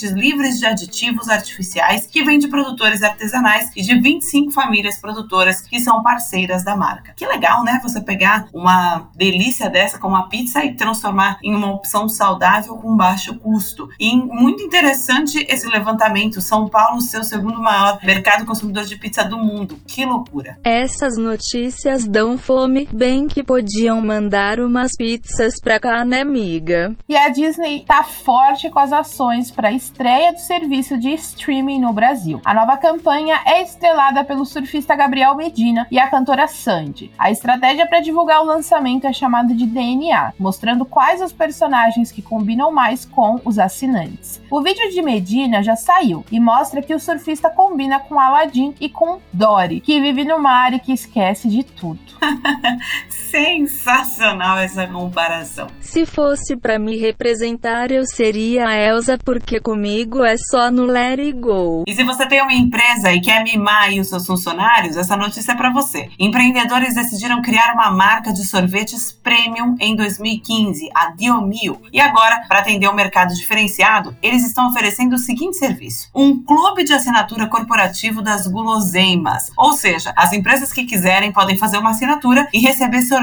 ingredientes 0.03 0.11
livres 0.11 0.59
de 0.59 0.65
aditivos 0.65 1.29
artificiais 1.29 2.05
que 2.05 2.23
vem 2.23 2.37
de 2.37 2.47
produtores 2.47 3.01
artesanais 3.01 3.71
e 3.75 3.81
de 3.81 3.99
25 3.99 4.51
famílias 4.51 4.99
produtoras 4.99 5.61
que 5.61 5.79
são 5.79 6.03
parceiras 6.03 6.63
da 6.63 6.75
marca. 6.75 7.13
Que 7.15 7.25
legal, 7.25 7.63
né? 7.63 7.79
Você 7.81 8.01
pegar 8.01 8.47
uma 8.53 9.09
delícia 9.15 9.69
dessa 9.69 9.97
como 9.97 10.15
a 10.15 10.23
pizza 10.23 10.63
e 10.65 10.75
transformar 10.75 11.39
em 11.43 11.55
uma 11.55 11.71
opção 11.71 12.09
saudável 12.09 12.75
com 12.77 12.95
baixo 12.95 13.35
custo. 13.35 13.87
E 13.99 14.15
muito 14.15 14.63
interessante 14.63 15.45
esse 15.49 15.67
levantamento. 15.67 16.41
São 16.41 16.67
Paulo, 16.67 17.01
seu 17.01 17.23
segundo 17.23 17.61
maior 17.61 17.99
mercado 18.03 18.45
consumidor 18.45 18.85
de 18.85 18.97
pizza 18.97 19.23
do 19.23 19.37
mundo. 19.37 19.79
Que 19.87 20.05
loucura! 20.05 20.57
Essas 20.63 21.17
notícias 21.17 22.05
dão 22.05 22.37
fome, 22.37 22.87
bem 22.91 23.27
que 23.27 23.43
podiam 23.43 24.01
mandar 24.01 24.59
umas 24.59 24.91
pizzas 24.97 25.55
pra 25.61 25.79
cá, 25.79 26.03
né, 26.03 26.21
amiga? 26.21 26.95
E 27.07 27.15
a 27.15 27.29
Disney 27.29 27.85
tá 27.85 28.03
forte 28.03 28.69
com 28.69 28.79
as 28.79 28.91
ações 28.91 29.51
para 29.51 29.71
estreia 29.93 30.33
do 30.33 30.39
serviço 30.39 30.97
de 30.97 31.11
streaming 31.11 31.79
no 31.79 31.93
Brasil. 31.93 32.41
A 32.43 32.51
nova 32.51 32.75
campanha 32.77 33.39
é 33.45 33.61
estrelada 33.61 34.23
pelo 34.23 34.43
surfista 34.43 34.95
Gabriel 34.95 35.35
Medina 35.35 35.85
e 35.91 35.99
a 35.99 36.09
cantora 36.09 36.47
Sandy. 36.47 37.11
A 37.15 37.29
estratégia 37.29 37.85
para 37.85 37.99
divulgar 37.99 38.41
o 38.41 38.45
lançamento 38.45 39.05
é 39.05 39.13
chamada 39.13 39.53
de 39.53 39.67
DNA, 39.67 40.33
mostrando 40.39 40.83
quais 40.83 41.21
os 41.21 41.31
personagens 41.31 42.11
que 42.11 42.23
combinam 42.23 42.71
mais 42.71 43.05
com 43.05 43.39
os 43.45 43.59
assinantes. 43.59 44.41
O 44.49 44.63
vídeo 44.63 44.89
de 44.89 45.01
Medina 45.03 45.61
já 45.61 45.75
saiu 45.75 46.25
e 46.31 46.39
mostra 46.39 46.81
que 46.81 46.95
o 46.95 46.99
surfista 46.99 47.51
combina 47.51 47.99
com 47.99 48.19
Aladdin 48.19 48.73
e 48.81 48.89
com 48.89 49.19
Dory, 49.31 49.79
que 49.79 50.01
vive 50.01 50.25
no 50.25 50.39
mar 50.39 50.73
e 50.73 50.79
que 50.79 50.91
esquece 50.91 51.47
de 51.47 51.61
tudo. 51.63 51.99
Sensacional 53.33 54.59
essa 54.59 54.85
comparação. 54.85 55.65
Se 55.81 56.05
fosse 56.05 56.55
para 56.55 56.77
me 56.77 56.97
representar, 56.97 57.91
eu 57.91 58.05
seria 58.05 58.67
a 58.67 58.75
Elsa, 58.75 59.17
porque 59.17 59.59
comigo 59.59 60.23
é 60.23 60.37
só 60.37 60.69
no 60.69 60.85
Let 60.85 61.19
It 61.19 61.33
Go. 61.39 61.83
E 61.87 61.95
se 61.95 62.03
você 62.03 62.27
tem 62.27 62.43
uma 62.43 62.53
empresa 62.53 63.11
e 63.11 63.19
quer 63.19 63.43
mimar 63.43 63.85
aí 63.85 63.99
os 63.99 64.09
seus 64.09 64.27
funcionários, 64.27 64.95
essa 64.95 65.17
notícia 65.17 65.53
é 65.53 65.55
para 65.55 65.71
você. 65.71 66.11
Empreendedores 66.19 66.93
decidiram 66.93 67.41
criar 67.41 67.73
uma 67.73 67.89
marca 67.89 68.31
de 68.31 68.45
sorvetes 68.45 69.11
premium 69.11 69.75
em 69.79 69.95
2015, 69.95 70.91
a 70.93 71.09
Diomil. 71.09 71.81
E 71.91 71.99
agora, 71.99 72.45
para 72.47 72.59
atender 72.59 72.87
o 72.87 72.91
um 72.91 72.95
mercado 72.95 73.33
diferenciado, 73.33 74.15
eles 74.21 74.45
estão 74.45 74.67
oferecendo 74.67 75.15
o 75.15 75.17
seguinte 75.19 75.57
serviço: 75.57 76.07
um 76.13 76.39
clube 76.39 76.83
de 76.83 76.93
assinatura 76.93 77.47
corporativo 77.47 78.21
das 78.21 78.45
guloseimas. 78.45 79.51
Ou 79.57 79.73
seja, 79.73 80.13
as 80.15 80.33
empresas 80.33 80.71
que 80.71 80.85
quiserem 80.85 81.31
podem 81.31 81.57
fazer 81.57 81.79
uma 81.79 81.89
assinatura 81.89 82.47
e 82.53 82.59
receber 82.59 83.01
sorvetes 83.01 83.22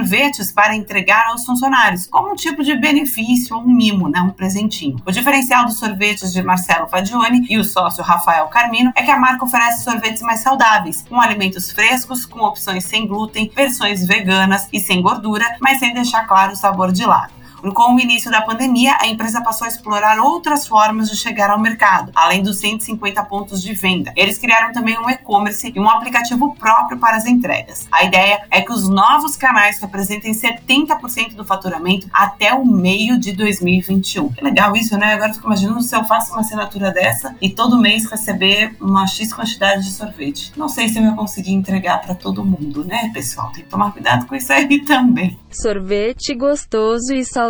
para 0.52 0.74
entregar 0.74 1.26
aos 1.28 1.44
funcionários, 1.44 2.06
como 2.06 2.32
um 2.32 2.34
tipo 2.34 2.62
de 2.62 2.76
benefício 2.76 3.56
ou 3.56 3.62
um 3.62 3.72
mimo, 3.72 4.08
né, 4.08 4.20
um 4.20 4.30
presentinho. 4.30 4.96
O 5.06 5.10
diferencial 5.10 5.64
dos 5.64 5.78
sorvetes 5.78 6.32
de 6.32 6.42
Marcelo 6.42 6.88
Fadione 6.88 7.46
e 7.48 7.58
o 7.58 7.64
sócio 7.64 8.02
Rafael 8.02 8.46
Carmino 8.48 8.92
é 8.94 9.02
que 9.02 9.10
a 9.10 9.18
marca 9.18 9.44
oferece 9.44 9.84
sorvetes 9.84 10.22
mais 10.22 10.40
saudáveis, 10.40 11.04
com 11.08 11.20
alimentos 11.20 11.70
frescos, 11.70 12.24
com 12.24 12.40
opções 12.40 12.84
sem 12.84 13.06
glúten, 13.06 13.50
versões 13.54 14.06
veganas 14.06 14.68
e 14.72 14.80
sem 14.80 15.02
gordura, 15.02 15.56
mas 15.60 15.78
sem 15.78 15.92
deixar 15.92 16.26
claro 16.26 16.52
o 16.52 16.56
sabor 16.56 16.92
de 16.92 17.04
lado. 17.04 17.39
Com 17.60 17.94
o 17.94 18.00
início 18.00 18.30
da 18.30 18.40
pandemia, 18.40 18.96
a 18.98 19.06
empresa 19.06 19.42
passou 19.42 19.66
a 19.66 19.68
explorar 19.68 20.18
outras 20.18 20.66
formas 20.66 21.10
de 21.10 21.16
chegar 21.16 21.50
ao 21.50 21.58
mercado, 21.58 22.10
além 22.14 22.42
dos 22.42 22.58
150 22.58 23.22
pontos 23.24 23.62
de 23.62 23.74
venda. 23.74 24.12
Eles 24.16 24.38
criaram 24.38 24.72
também 24.72 24.98
um 24.98 25.10
e-commerce 25.10 25.70
e 25.74 25.78
um 25.78 25.88
aplicativo 25.88 26.54
próprio 26.54 26.98
para 26.98 27.18
as 27.18 27.26
entregas. 27.26 27.86
A 27.92 28.02
ideia 28.02 28.42
é 28.50 28.62
que 28.62 28.72
os 28.72 28.88
novos 28.88 29.36
canais 29.36 29.78
representem 29.78 30.32
70% 30.32 31.34
do 31.34 31.44
faturamento 31.44 32.08
até 32.12 32.54
o 32.54 32.64
meio 32.64 33.18
de 33.18 33.32
2021. 33.32 34.30
Que 34.30 34.42
legal 34.42 34.74
isso, 34.74 34.96
né? 34.96 35.12
Agora 35.12 35.30
eu 35.30 35.34
fico 35.34 35.46
imaginando 35.46 35.82
se 35.82 35.94
eu 35.94 36.04
faço 36.04 36.32
uma 36.32 36.40
assinatura 36.40 36.90
dessa 36.90 37.36
e 37.42 37.50
todo 37.50 37.78
mês 37.78 38.10
receber 38.10 38.74
uma 38.80 39.06
X 39.06 39.34
quantidade 39.34 39.84
de 39.84 39.90
sorvete. 39.90 40.52
Não 40.56 40.68
sei 40.68 40.88
se 40.88 40.98
eu 40.98 41.04
ia 41.04 41.12
conseguir 41.12 41.52
entregar 41.52 42.00
para 42.00 42.14
todo 42.14 42.44
mundo, 42.44 42.84
né, 42.84 43.10
pessoal? 43.12 43.50
Tem 43.52 43.64
que 43.64 43.70
tomar 43.70 43.92
cuidado 43.92 44.26
com 44.26 44.34
isso 44.34 44.50
aí 44.50 44.82
também. 44.84 45.38
Sorvete 45.50 46.34
gostoso 46.34 47.12
e 47.12 47.24
saudável 47.24 47.49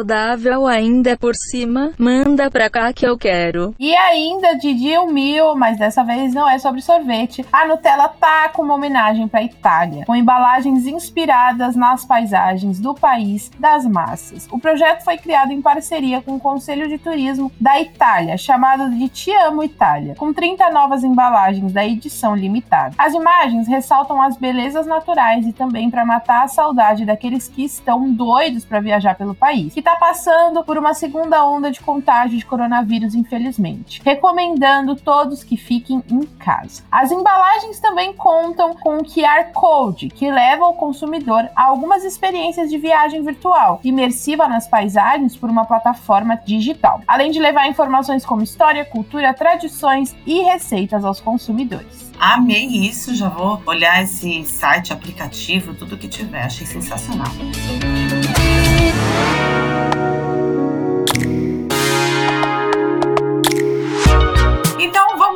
ainda 0.67 1.17
por 1.17 1.35
cima, 1.35 1.93
manda 1.99 2.51
pra 2.51 2.71
cá 2.71 2.93
que 2.93 3.07
eu 3.07 3.19
quero. 3.19 3.75
E 3.79 3.95
ainda 3.95 4.55
de 4.55 4.75
dia 4.75 5.05
mil, 5.07 5.55
mas 5.55 5.79
dessa 5.79 6.03
vez 6.03 6.35
não 6.35 6.49
é 6.49 6.59
sobre 6.59 6.81
sorvete. 6.81 7.45
A 7.53 7.67
Nutella 7.67 8.09
tá 8.09 8.49
com 8.49 8.63
uma 8.63 8.75
homenagem 8.75 9.29
pra 9.29 9.43
Itália, 9.43 10.05
com 10.07 10.17
embalagens 10.17 10.87
inspiradas 10.87 11.77
nas 11.77 12.05
paisagens 12.05 12.81
do 12.81 12.95
país 12.95 13.51
das 13.59 13.85
massas. 13.85 14.49
O 14.51 14.59
projeto 14.59 15.05
foi 15.05 15.19
criado 15.19 15.53
em 15.53 15.61
parceria 15.61 16.23
com 16.23 16.37
o 16.37 16.41
Conselho 16.41 16.89
de 16.89 16.99
Turismo 16.99 17.53
da 17.61 17.81
Itália, 17.81 18.37
chamado 18.37 18.91
de 18.91 19.09
Te 19.09 19.31
Amo 19.33 19.63
Itália, 19.63 20.15
com 20.17 20.33
30 20.33 20.71
novas 20.71 21.05
embalagens 21.05 21.73
da 21.73 21.85
edição 21.85 22.35
limitada. 22.35 22.95
As 22.97 23.13
imagens 23.13 23.69
ressaltam 23.69 24.21
as 24.23 24.37
belezas 24.37 24.87
naturais 24.87 25.47
e 25.47 25.53
também 25.53 25.91
para 25.91 26.05
matar 26.05 26.45
a 26.45 26.49
saudade 26.49 27.05
daqueles 27.05 27.47
que 27.47 27.65
estão 27.65 27.91
estão 27.91 28.13
doidos 28.13 28.65
para 28.65 28.81
viajar 28.81 29.17
pelo 29.17 29.35
país, 29.35 29.75
que 29.75 29.81
está 29.91 29.97
passando 29.97 30.63
por 30.63 30.79
uma 30.79 30.95
segunda 30.95 31.45
onda 31.45 31.71
de 31.71 31.81
contágio 31.81 32.39
de 32.39 32.45
coronavírus, 32.45 33.15
infelizmente. 33.15 34.01
Recomendando 34.05 34.95
todos 34.95 35.43
que 35.43 35.57
fiquem 35.57 36.03
em 36.09 36.23
casa. 36.23 36.85
As 36.91 37.11
embalagens 37.11 37.81
também 37.81 38.13
contam 38.13 38.75
com 38.75 38.99
um 38.99 39.05
QR 39.05 39.53
Code, 39.53 40.09
que 40.09 40.31
leva 40.31 40.67
o 40.67 40.75
consumidor 40.75 41.49
a 41.57 41.65
algumas 41.65 42.05
experiências 42.05 42.71
de 42.71 42.79
viagem 42.79 43.23
virtual, 43.23 43.81
imersiva 43.83 44.47
nas 44.47 44.69
paisagens 44.69 45.37
por 45.37 45.51
uma 45.51 45.65
plataforma 45.65 46.37
digital, 46.37 47.01
além 47.07 47.31
de 47.31 47.41
levar 47.41 47.67
informações 47.69 48.25
como 48.25 48.43
história, 48.43 48.85
cultura, 48.85 49.35
tradições 49.35 50.15
e 50.25 50.43
receitas 50.43 51.05
aos 51.05 51.21
consumidores. 51.21 52.11
Amei 52.21 52.67
isso, 52.67 53.15
já 53.15 53.31
vou 53.31 53.61
olhar 53.65 54.03
esse 54.03 54.45
site, 54.45 54.93
aplicativo, 54.93 55.75
tudo 55.75 55.97
que 55.97 56.07
tiver, 56.07 56.43
achei 56.43 56.67
sensacional. 56.67 57.33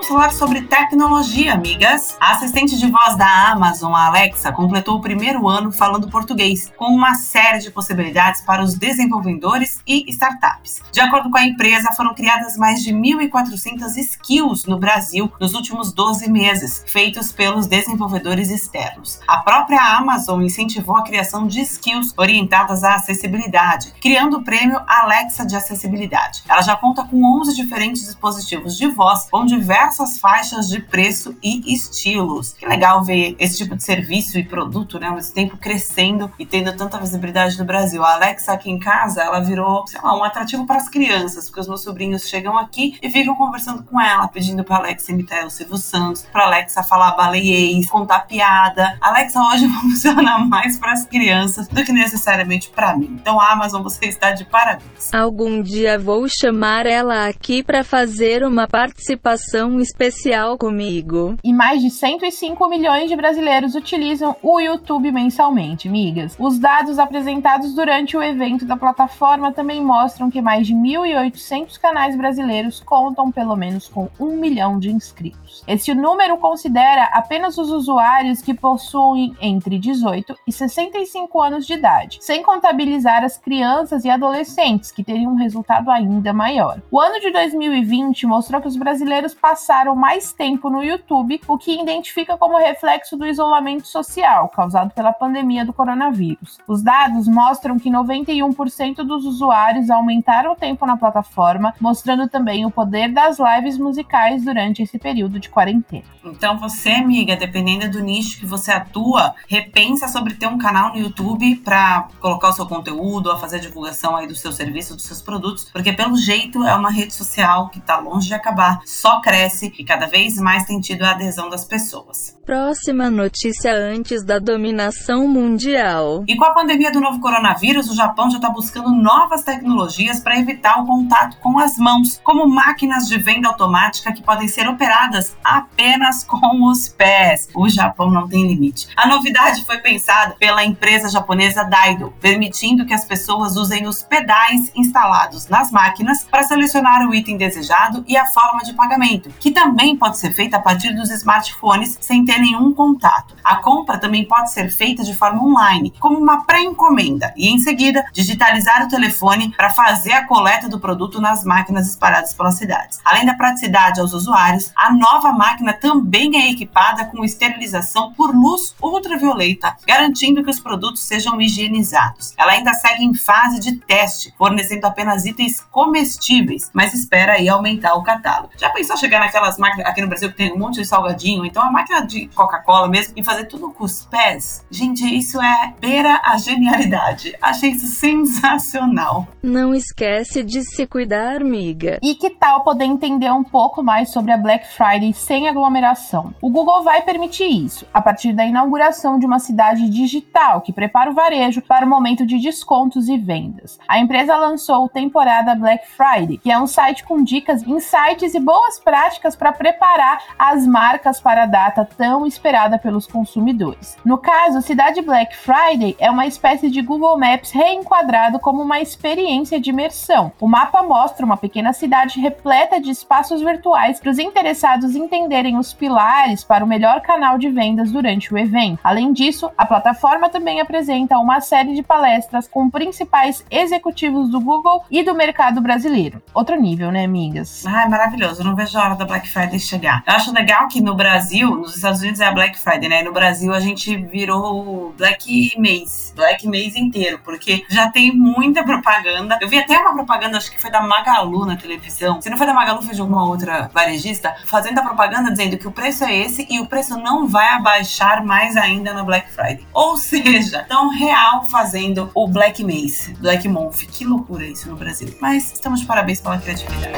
Falar 0.05 0.33
sobre 0.33 0.63
tecnologia, 0.63 1.55
amigas. 1.55 2.17
A 2.21 2.33
assistente 2.33 2.79
de 2.79 2.91
voz 2.91 3.17
da 3.17 3.51
Amazon, 3.51 3.95
a 3.95 4.07
Alexa, 4.09 4.53
completou 4.53 4.97
o 4.97 5.01
primeiro 5.01 5.49
ano 5.49 5.73
falando 5.73 6.11
português, 6.11 6.71
com 6.77 6.87
uma 6.87 7.15
série 7.15 7.61
de 7.61 7.71
possibilidades 7.71 8.43
para 8.43 8.63
os 8.63 8.75
desenvolvedores 8.75 9.81
e 9.87 10.05
startups. 10.11 10.83
De 10.93 11.01
acordo 11.01 11.31
com 11.31 11.39
a 11.39 11.47
empresa, 11.47 11.93
foram 11.93 12.15
criadas 12.15 12.57
mais 12.57 12.83
de 12.83 12.93
1.400 12.93 13.97
skills 13.97 14.67
no 14.67 14.79
Brasil 14.79 15.33
nos 15.41 15.55
últimos 15.55 15.93
12 15.93 16.31
meses, 16.31 16.85
feitos 16.87 17.33
pelos 17.33 17.67
desenvolvedores 17.67 18.51
externos. 18.51 19.21
A 19.27 19.39
própria 19.39 19.81
Amazon 19.97 20.43
incentivou 20.43 20.99
a 20.99 21.05
criação 21.05 21.47
de 21.47 21.61
skills 21.63 22.13
orientadas 22.17 22.85
à 22.85 22.97
acessibilidade, 22.97 23.93
criando 24.03 24.39
o 24.39 24.45
prêmio 24.45 24.79
Alexa 24.87 25.47
de 25.47 25.57
Acessibilidade. 25.57 26.43
Ela 26.47 26.61
já 26.61 26.77
conta 26.77 27.05
com 27.05 27.41
11 27.41 27.57
diferentes 27.57 28.05
dispositivos 28.05 28.77
de 28.77 28.87
voz 28.89 29.29
com 29.31 29.47
diversas 29.95 30.19
faixas 30.19 30.69
de 30.69 30.81
preço 30.81 31.37
e 31.43 31.73
estilos. 31.73 32.53
Que 32.53 32.67
legal 32.67 33.05
ver 33.05 33.37
esse 33.39 33.59
tipo 33.59 33.77
de 33.77 33.85
serviço 33.85 34.39
e 34.39 34.45
produto, 34.45 34.99
né, 34.99 35.07
ao 35.07 35.21
tempo 35.33 35.57
crescendo 35.57 36.31
e 36.39 36.45
tendo 36.45 36.77
tanta 36.77 36.99
visibilidade 36.99 37.59
no 37.59 37.65
Brasil. 37.65 38.05
A 38.05 38.15
Alexa 38.15 38.53
aqui 38.53 38.71
em 38.71 38.79
casa, 38.79 39.23
ela 39.23 39.41
virou, 39.41 39.87
sei 39.87 40.01
lá, 40.01 40.17
um 40.17 40.25
atrativo 40.25 40.67
para 40.67 40.77
as 40.77 40.89
crianças, 40.89 41.47
porque 41.47 41.61
os 41.61 41.69
meus 41.69 41.83
sobrinhos 41.83 42.29
chegam 42.29 42.59
aqui 42.59 42.99
e 43.01 43.09
ficam 43.11 43.35
conversando 43.37 43.83
com 43.85 44.01
ela, 44.01 44.29
pedindo 44.29 44.65
para 44.65 44.77
Alexa 44.77 45.13
imitar 45.13 45.47
o 45.47 45.51
Silvio 45.51 45.77
Santos, 45.77 46.27
para 46.33 46.45
Alexa 46.45 46.83
falar 46.83 47.13
baleiês, 47.13 47.89
contar 47.89 48.21
piada. 48.21 48.97
Alexa 49.01 49.41
hoje 49.41 49.69
funciona 49.81 50.39
mais 50.39 50.79
para 50.79 50.93
as 50.93 51.07
crianças 51.07 51.69
do 51.69 51.85
que 51.85 51.93
necessariamente 51.93 52.71
para 52.71 52.97
mim. 52.97 53.17
Então, 53.21 53.41
Amazon, 53.41 53.83
você 53.83 54.07
está 54.07 54.33
de 54.33 54.45
parabéns. 54.45 55.13
Algum 55.13 55.63
dia 55.63 55.99
vou 55.99 56.29
chamar 56.29 56.87
ela 56.87 57.27
aqui 57.27 57.63
para 57.63 57.85
fazer 57.85 58.45
uma 58.45 58.67
participação 58.67 59.84
especial 59.85 60.57
comigo. 60.57 61.37
E 61.45 61.53
mais 61.53 61.83
de 61.83 61.91
105 61.91 62.69
milhões 62.69 63.09
de 63.09 63.15
brasileiros 63.15 63.75
utilizam 63.75 64.35
o 64.43 64.59
YouTube 64.59 65.13
mensalmente, 65.13 65.89
migas. 65.89 66.35
Os 66.39 66.59
dados 66.59 66.99
apresentados 66.99 67.75
durante 67.75 68.17
o 68.17 68.23
evento 68.23 68.65
da 68.65 68.77
plataforma 68.77 69.53
também 69.53 69.85
mostram 69.85 70.31
que 70.31 70.41
mais 70.41 70.67
de 70.67 70.75
1.800 70.75 71.79
canais 71.79 72.17
brasileiros 72.17 72.81
contam 72.81 73.31
pelo 73.31 73.55
menos 73.55 73.87
com 73.87 74.09
um 74.19 74.37
milhão 74.37 74.79
de 74.79 74.91
inscritos. 74.91 75.63
Esse 75.69 75.95
número 75.95 76.39
considera 76.39 77.05
apenas 77.13 77.59
os 77.59 77.71
usuários 77.71 78.41
que 78.41 78.55
possuem 78.55 79.37
entre 79.41 79.79
18 79.79 80.35
e 80.47 80.53
65 80.53 81.43
anos 81.43 81.67
de 81.67 81.75
idade, 81.75 82.19
sem 82.23 82.43
contabilizar 82.43 83.23
as 83.23 83.37
crianças 83.37 84.05
e 84.05 84.11
adolescentes, 84.11 84.91
que 84.91 85.05
teriam 85.05 85.33
um 85.33 85.37
resultado 85.37 85.91
ainda 85.91 86.33
maior. 86.33 86.81
O 86.91 86.99
ano 86.99 87.21
de 87.21 87.31
2020 87.31 88.27
mostrou 88.27 88.63
que 88.63 88.69
os 88.69 88.77
brasileiros 88.77 89.35
passaram 89.35 89.74
mais 89.97 90.33
tempo 90.33 90.71
no 90.71 90.83
YouTube, 90.83 91.41
o 91.49 91.59
que 91.59 91.81
identifica 91.81 92.37
como 92.37 92.59
reflexo 92.59 93.17
do 93.17 93.27
isolamento 93.27 93.87
social 93.87 94.49
causado 94.49 94.93
pela 94.93 95.13
pandemia 95.13 95.65
do 95.65 95.73
coronavírus. 95.73 96.59
Os 96.69 96.83
dados 96.83 97.27
mostram 97.27 97.79
que 97.79 97.91
91% 97.91 98.97
dos 98.97 99.25
usuários 99.25 99.91
aumentaram 99.91 100.53
o 100.53 100.57
tempo 100.57 100.87
na 100.87 100.97
plataforma, 100.97 101.75
mostrando 101.81 102.29
também 102.29 102.65
o 102.65 102.71
poder 102.71 103.13
das 103.13 103.39
lives 103.39 103.79
musicais 103.79 104.45
durante 104.45 104.83
esse 104.83 104.99
período 104.99 105.41
de 105.41 105.49
quarentena. 105.49 106.05
Então 106.25 106.59
você, 106.59 106.91
amiga, 106.91 107.37
dependendo 107.37 107.91
do 107.91 108.01
nicho 108.01 108.39
que 108.39 108.47
você 108.47 108.73
atua, 108.73 109.35
repensa 109.49 110.09
sobre 110.09 110.35
ter 110.35 110.47
um 110.47 110.59
canal 110.59 110.91
no 110.91 110.99
YouTube 110.99 111.57
para 111.57 112.09
colocar 112.21 112.49
o 112.49 112.53
seu 112.53 112.67
conteúdo, 112.67 113.31
a 113.31 113.39
fazer 113.39 113.57
a 113.57 113.61
divulgação 113.61 114.17
aí 114.17 114.27
do 114.27 114.35
seu 114.35 114.53
serviço, 114.53 114.95
dos 114.95 115.05
seus 115.05 115.21
produtos, 115.21 115.65
porque 115.73 115.93
pelo 115.93 116.17
jeito 116.17 116.63
é 116.65 116.75
uma 116.75 116.91
rede 116.91 117.13
social 117.13 117.69
que 117.69 117.79
está 117.79 117.99
longe 117.99 118.29
de 118.29 118.35
acabar, 118.35 118.81
só 118.87 119.21
cresce 119.21 119.64
e 119.79 119.85
cada 119.85 120.07
vez 120.07 120.37
mais 120.37 120.65
tem 120.65 120.81
tido 120.81 121.03
a 121.03 121.11
adesão 121.11 121.49
das 121.49 121.65
pessoas. 121.65 122.37
Próxima 122.45 123.11
notícia 123.11 123.73
antes 123.73 124.23
da 124.23 124.39
dominação 124.39 125.27
mundial. 125.27 126.25
E 126.29 126.37
com 126.37 126.45
a 126.45 126.53
pandemia 126.53 126.93
do 126.93 127.01
novo 127.01 127.19
coronavírus, 127.19 127.89
o 127.91 127.95
Japão 127.95 128.31
já 128.31 128.37
está 128.37 128.51
buscando 128.51 128.91
novas 128.91 129.43
tecnologias 129.43 130.21
para 130.21 130.39
evitar 130.39 130.83
o 130.83 130.87
contato 130.87 131.39
com 131.39 131.59
as 131.59 131.79
mãos, 131.79 132.21
como 132.23 132.47
máquinas 132.47 133.09
de 133.09 133.17
venda 133.17 133.49
automática 133.49 134.13
que 134.13 134.23
podem 134.23 134.47
ser 134.47 134.69
operadas 134.69 135.35
apenas 135.43 136.23
com 136.23 136.69
os 136.69 136.89
pés. 136.89 137.49
O 137.55 137.67
Japão 137.69 138.11
não 138.11 138.29
tem 138.29 138.47
limite. 138.47 138.89
A 138.95 139.07
novidade 139.07 139.65
foi 139.65 139.79
pensada 139.79 140.37
pela 140.39 140.65
empresa 140.65 141.09
japonesa 141.09 141.65
Daido, 141.65 142.13
permitindo 142.21 142.85
que 142.85 142.93
as 142.93 143.07
pessoas 143.07 143.57
usem 143.57 143.87
os 143.87 144.03
pedais 144.03 144.71
instalados 144.77 145.49
nas 145.49 145.71
máquinas 145.71 146.25
para 146.25 146.43
selecionar 146.43 147.09
o 147.09 147.15
item 147.15 147.39
desejado 147.39 148.05
e 148.07 148.17
a 148.17 148.27
forma 148.27 148.63
de 148.63 148.75
pagamento, 148.75 149.31
que 149.41 149.51
também 149.55 149.97
pode 149.97 150.19
ser 150.19 150.35
feita 150.35 150.59
a 150.59 150.61
partir 150.61 150.93
dos 150.93 151.11
smartphones 151.11 151.97
sem 152.01 152.25
ter 152.25 152.39
nenhum 152.39 152.75
contato. 152.75 153.35
A 153.43 153.57
compra 153.57 153.99
também 153.99 154.27
pode 154.27 154.53
ser 154.53 154.69
feita 154.69 155.03
de 155.03 155.15
forma 155.15 155.43
online, 155.43 155.95
como 155.99 156.19
uma 156.19 156.45
pré-encomenda, 156.45 157.33
e 157.37 157.49
em 157.49 157.59
seguida 157.59 158.05
digitalizar 158.13 158.85
o 158.85 158.89
telefone 158.89 159.55
para 159.57 159.71
fazer 159.71 160.13
a 160.13 160.27
coleta 160.27 160.69
do 160.69 160.81
produto 160.81 161.21
nas 161.21 161.45
máquinas 161.45 161.89
espalhadas 161.89 162.35
pelas 162.35 162.57
cidades. 162.57 163.01
Além 163.05 163.25
da 163.25 163.35
praticidade 163.35 164.01
aos 164.01 164.13
usuários, 164.13 164.73
a 164.77 164.93
nova 164.93 165.33
máquina 165.33 165.73
também 165.73 166.37
é 166.37 166.51
equipada 166.51 167.05
com 167.07 167.25
esterilização 167.25 168.13
por 168.13 168.35
luz 168.35 168.75
ultravioleta, 168.83 169.77
garantindo 169.87 170.43
que 170.43 170.51
os 170.51 170.61
produtos 170.61 171.03
sejam 171.03 171.41
higienizados. 171.41 172.35
Ela 172.37 172.53
ainda 172.53 172.75
segue 172.75 173.05
em 173.05 173.15
fase 173.15 173.61
de 173.61 173.77
teste, 173.77 174.35
fornecendo 174.37 174.87
apenas 174.87 175.25
itens 175.25 175.61
comestíveis, 175.71 176.71
mas 176.73 176.93
espera 176.93 177.35
aí 177.35 177.49
aumentar 177.49 177.95
o 177.95 178.03
catálogo. 178.03 178.51
Já 178.57 178.71
pensou 178.71 178.97
chegar 178.97 179.21
naquelas 179.35 179.59
máquinas 179.59 179.87
aqui 179.87 180.01
no 180.01 180.09
Brasil 180.09 180.31
que 180.31 180.37
tem 180.37 180.53
um 180.53 180.59
monte 180.59 180.77
de 180.77 180.85
salgadinho, 180.85 181.45
então 181.45 181.63
a 181.63 181.71
máquina 181.71 182.07
de 182.07 182.29
Coca-Cola 182.29 182.89
mesmo, 182.89 183.15
e 183.17 183.25
fazer 183.25 183.47
tudo 183.47 183.71
com 183.73 183.85
os 183.85 184.05
pés? 184.05 184.65
Gente, 184.71 185.05
isso 185.05 185.41
é 185.43 185.75
beira 185.81 186.21
a 186.25 186.37
genialidade. 186.37 187.37
Achei 187.43 187.71
isso 187.71 187.87
sensacional. 187.87 189.27
Não 189.43 189.75
esquece 189.75 190.43
de 190.45 190.63
se 190.63 190.87
cuidar, 190.87 191.41
amiga. 191.41 191.99
E 192.03 192.15
que 192.15 192.31
tal 192.31 192.63
poder 192.63 192.85
entender 192.85 193.31
um 193.33 193.43
pouco 193.43 193.83
mais 193.83 194.11
sobre 194.11 194.31
a 194.31 194.37
Black 194.37 194.69
Friday 194.69 195.13
sem 195.13 195.49
aglomeração? 195.49 196.35
O 196.41 196.49
Google 196.49 196.83
vai 196.83 197.03
permitir 197.03 197.49
isso, 197.49 197.87
a 197.93 198.01
partir 198.01 198.33
da 198.33 198.47
inauguração 198.47 199.19
de 199.19 199.27
uma 199.27 199.39
cidade 199.39 199.89
digital 199.91 200.61
que 200.61 200.73
prepara 200.73 201.11
o 201.11 201.15
varejo 201.15 201.61
para 201.61 201.85
o 201.85 201.89
momento 201.89 202.25
de 202.25 202.39
descontos 202.39 203.09
e 203.09 203.19
vendas. 203.19 203.79
A 203.89 203.99
empresa 203.99 204.37
lançou 204.37 204.85
o 204.85 204.89
temporada 204.89 205.55
Black 205.55 205.87
Friday, 205.89 206.39
que 206.39 206.51
é 206.51 206.59
um 206.59 206.67
site 206.67 207.05
com 207.05 207.23
dicas, 207.23 207.63
insights 207.63 208.35
e 208.35 208.41
boas 208.41 208.79
práticas 208.79 209.24
para 209.35 209.53
preparar 209.53 210.19
as 210.39 210.67
marcas 210.67 211.21
para 211.21 211.45
a 211.45 211.47
data 211.47 211.89
tão 211.97 212.27
esperada 212.27 212.79
pelos 212.79 213.07
consumidores. 213.07 213.97
No 214.05 214.19
caso, 214.19 214.61
Cidade 214.61 215.01
Black 215.01 215.37
Friday 215.37 215.97
é 215.99 216.11
uma 216.11 216.27
espécie 216.27 216.69
de 216.69 216.83
Google 216.83 217.19
Maps 217.19 217.51
reenquadrado 217.53 218.39
como 218.39 218.63
uma 218.63 218.81
experiência 218.81 219.61
de 219.61 219.71
imersão. 219.71 220.33
O 220.41 220.49
mapa 220.49 220.83
mostra 220.83 221.25
uma 221.25 221.37
pequena 221.37 221.73
cidade 221.73 222.21
repleta 222.21 222.81
de 222.81 222.91
espaços 222.91 223.41
virtuais 223.41 224.01
para 224.01 224.11
os 224.11 224.19
interessados 224.19 224.97
entenderem 224.97 225.57
os 225.57 225.73
pilares 225.73 226.43
para 226.45 226.65
o 226.65 226.69
melhor 226.69 227.01
canal 227.01 227.39
de 227.39 227.49
vendas 227.49 227.91
durante 227.91 228.33
o 228.35 228.39
evento. 228.39 228.81
Além 228.83 229.13
disso, 229.13 229.51
a 229.57 229.65
plataforma 229.65 230.29
também 230.29 230.61
apresenta 230.61 231.19
uma 231.19 231.41
série 231.41 231.75
de 231.75 231.83
palestras 231.83 232.49
com 232.49 232.69
principais 232.69 233.45
executivos 233.51 234.29
do 234.29 234.41
Google 234.41 234.85
e 234.91 235.03
do 235.03 235.15
mercado 235.15 235.61
brasileiro. 235.61 236.23
Outro 236.35 236.61
nível, 236.61 236.91
né, 236.91 237.05
amigas? 237.05 237.65
Ai, 237.67 237.89
maravilhoso. 237.89 238.43
Não 238.43 238.55
vejo 238.55 238.79
a 238.79 238.85
hora 238.85 238.95
da 238.95 239.05
Black 239.15 239.29
Friday 239.31 239.61
chegar. 239.61 240.03
Eu 240.07 240.15
acho 240.15 240.33
legal 240.33 240.67
que 240.67 240.81
no 240.81 240.97
Brasil, 240.97 241.49
nos 241.55 241.77
Estados 241.77 242.01
Unidos 242.01 242.19
é 242.21 242.27
a 242.27 242.33
Black 242.33 242.59
Friday, 242.59 242.89
né? 242.89 243.01
E 243.01 243.05
no 243.05 243.13
Brasil 243.13 243.55
a 243.55 243.61
gente 243.61 243.97
virou 243.97 244.93
Black 244.99 245.55
Mês. 245.57 246.13
Black 246.17 246.49
Mês 246.49 246.75
inteiro, 246.75 247.21
porque 247.25 247.65
já 247.69 247.91
tem 247.91 248.13
muita 248.13 248.65
propaganda. 248.65 249.39
Eu 249.41 249.49
vi 249.49 249.59
até 249.59 249.79
uma 249.79 249.95
propaganda, 249.95 250.37
acho 250.37 250.51
que 250.51 250.61
foi 250.61 250.71
da 250.71 250.81
Magalu 250.81 251.47
na 251.47 251.57
televisão. 251.57 252.21
Se 252.21 252.29
não 252.29 252.37
foi 252.37 252.47
da 252.47 252.55
Magalu, 252.55 252.83
foi 252.83 252.95
de 252.95 253.01
alguma 253.01 253.25
outra 253.25 253.71
varejista, 253.73 254.35
fazendo 254.47 254.79
a 254.79 254.83
propaganda 254.83 255.31
dizendo 255.31 255.57
que 255.59 255.69
o 255.69 255.73
preço 255.73 256.03
é 256.03 256.13
esse 256.13 256.45
e 256.51 256.59
o 256.59 256.67
preço 256.67 256.99
não 256.99 257.29
vai 257.29 257.47
abaixar 257.49 258.25
mais 258.25 258.57
ainda 258.57 258.93
na 258.93 259.05
Black 259.05 259.31
Friday. 259.31 259.65
Ou 259.73 259.97
seja, 259.97 260.65
tão 260.69 260.89
real 260.89 261.47
fazendo 261.47 262.11
o 262.15 262.27
Black 262.27 262.65
Mês, 262.65 263.13
Black 263.21 263.49
Month. 263.49 263.87
Que 263.93 264.05
loucura 264.05 264.45
isso 264.45 264.69
no 264.69 264.75
Brasil. 264.75 265.17
Mas 265.21 265.53
estamos 265.53 265.81
de 265.81 265.87
parabéns 265.87 266.21
pela 266.21 266.39
criatividade. 266.39 266.95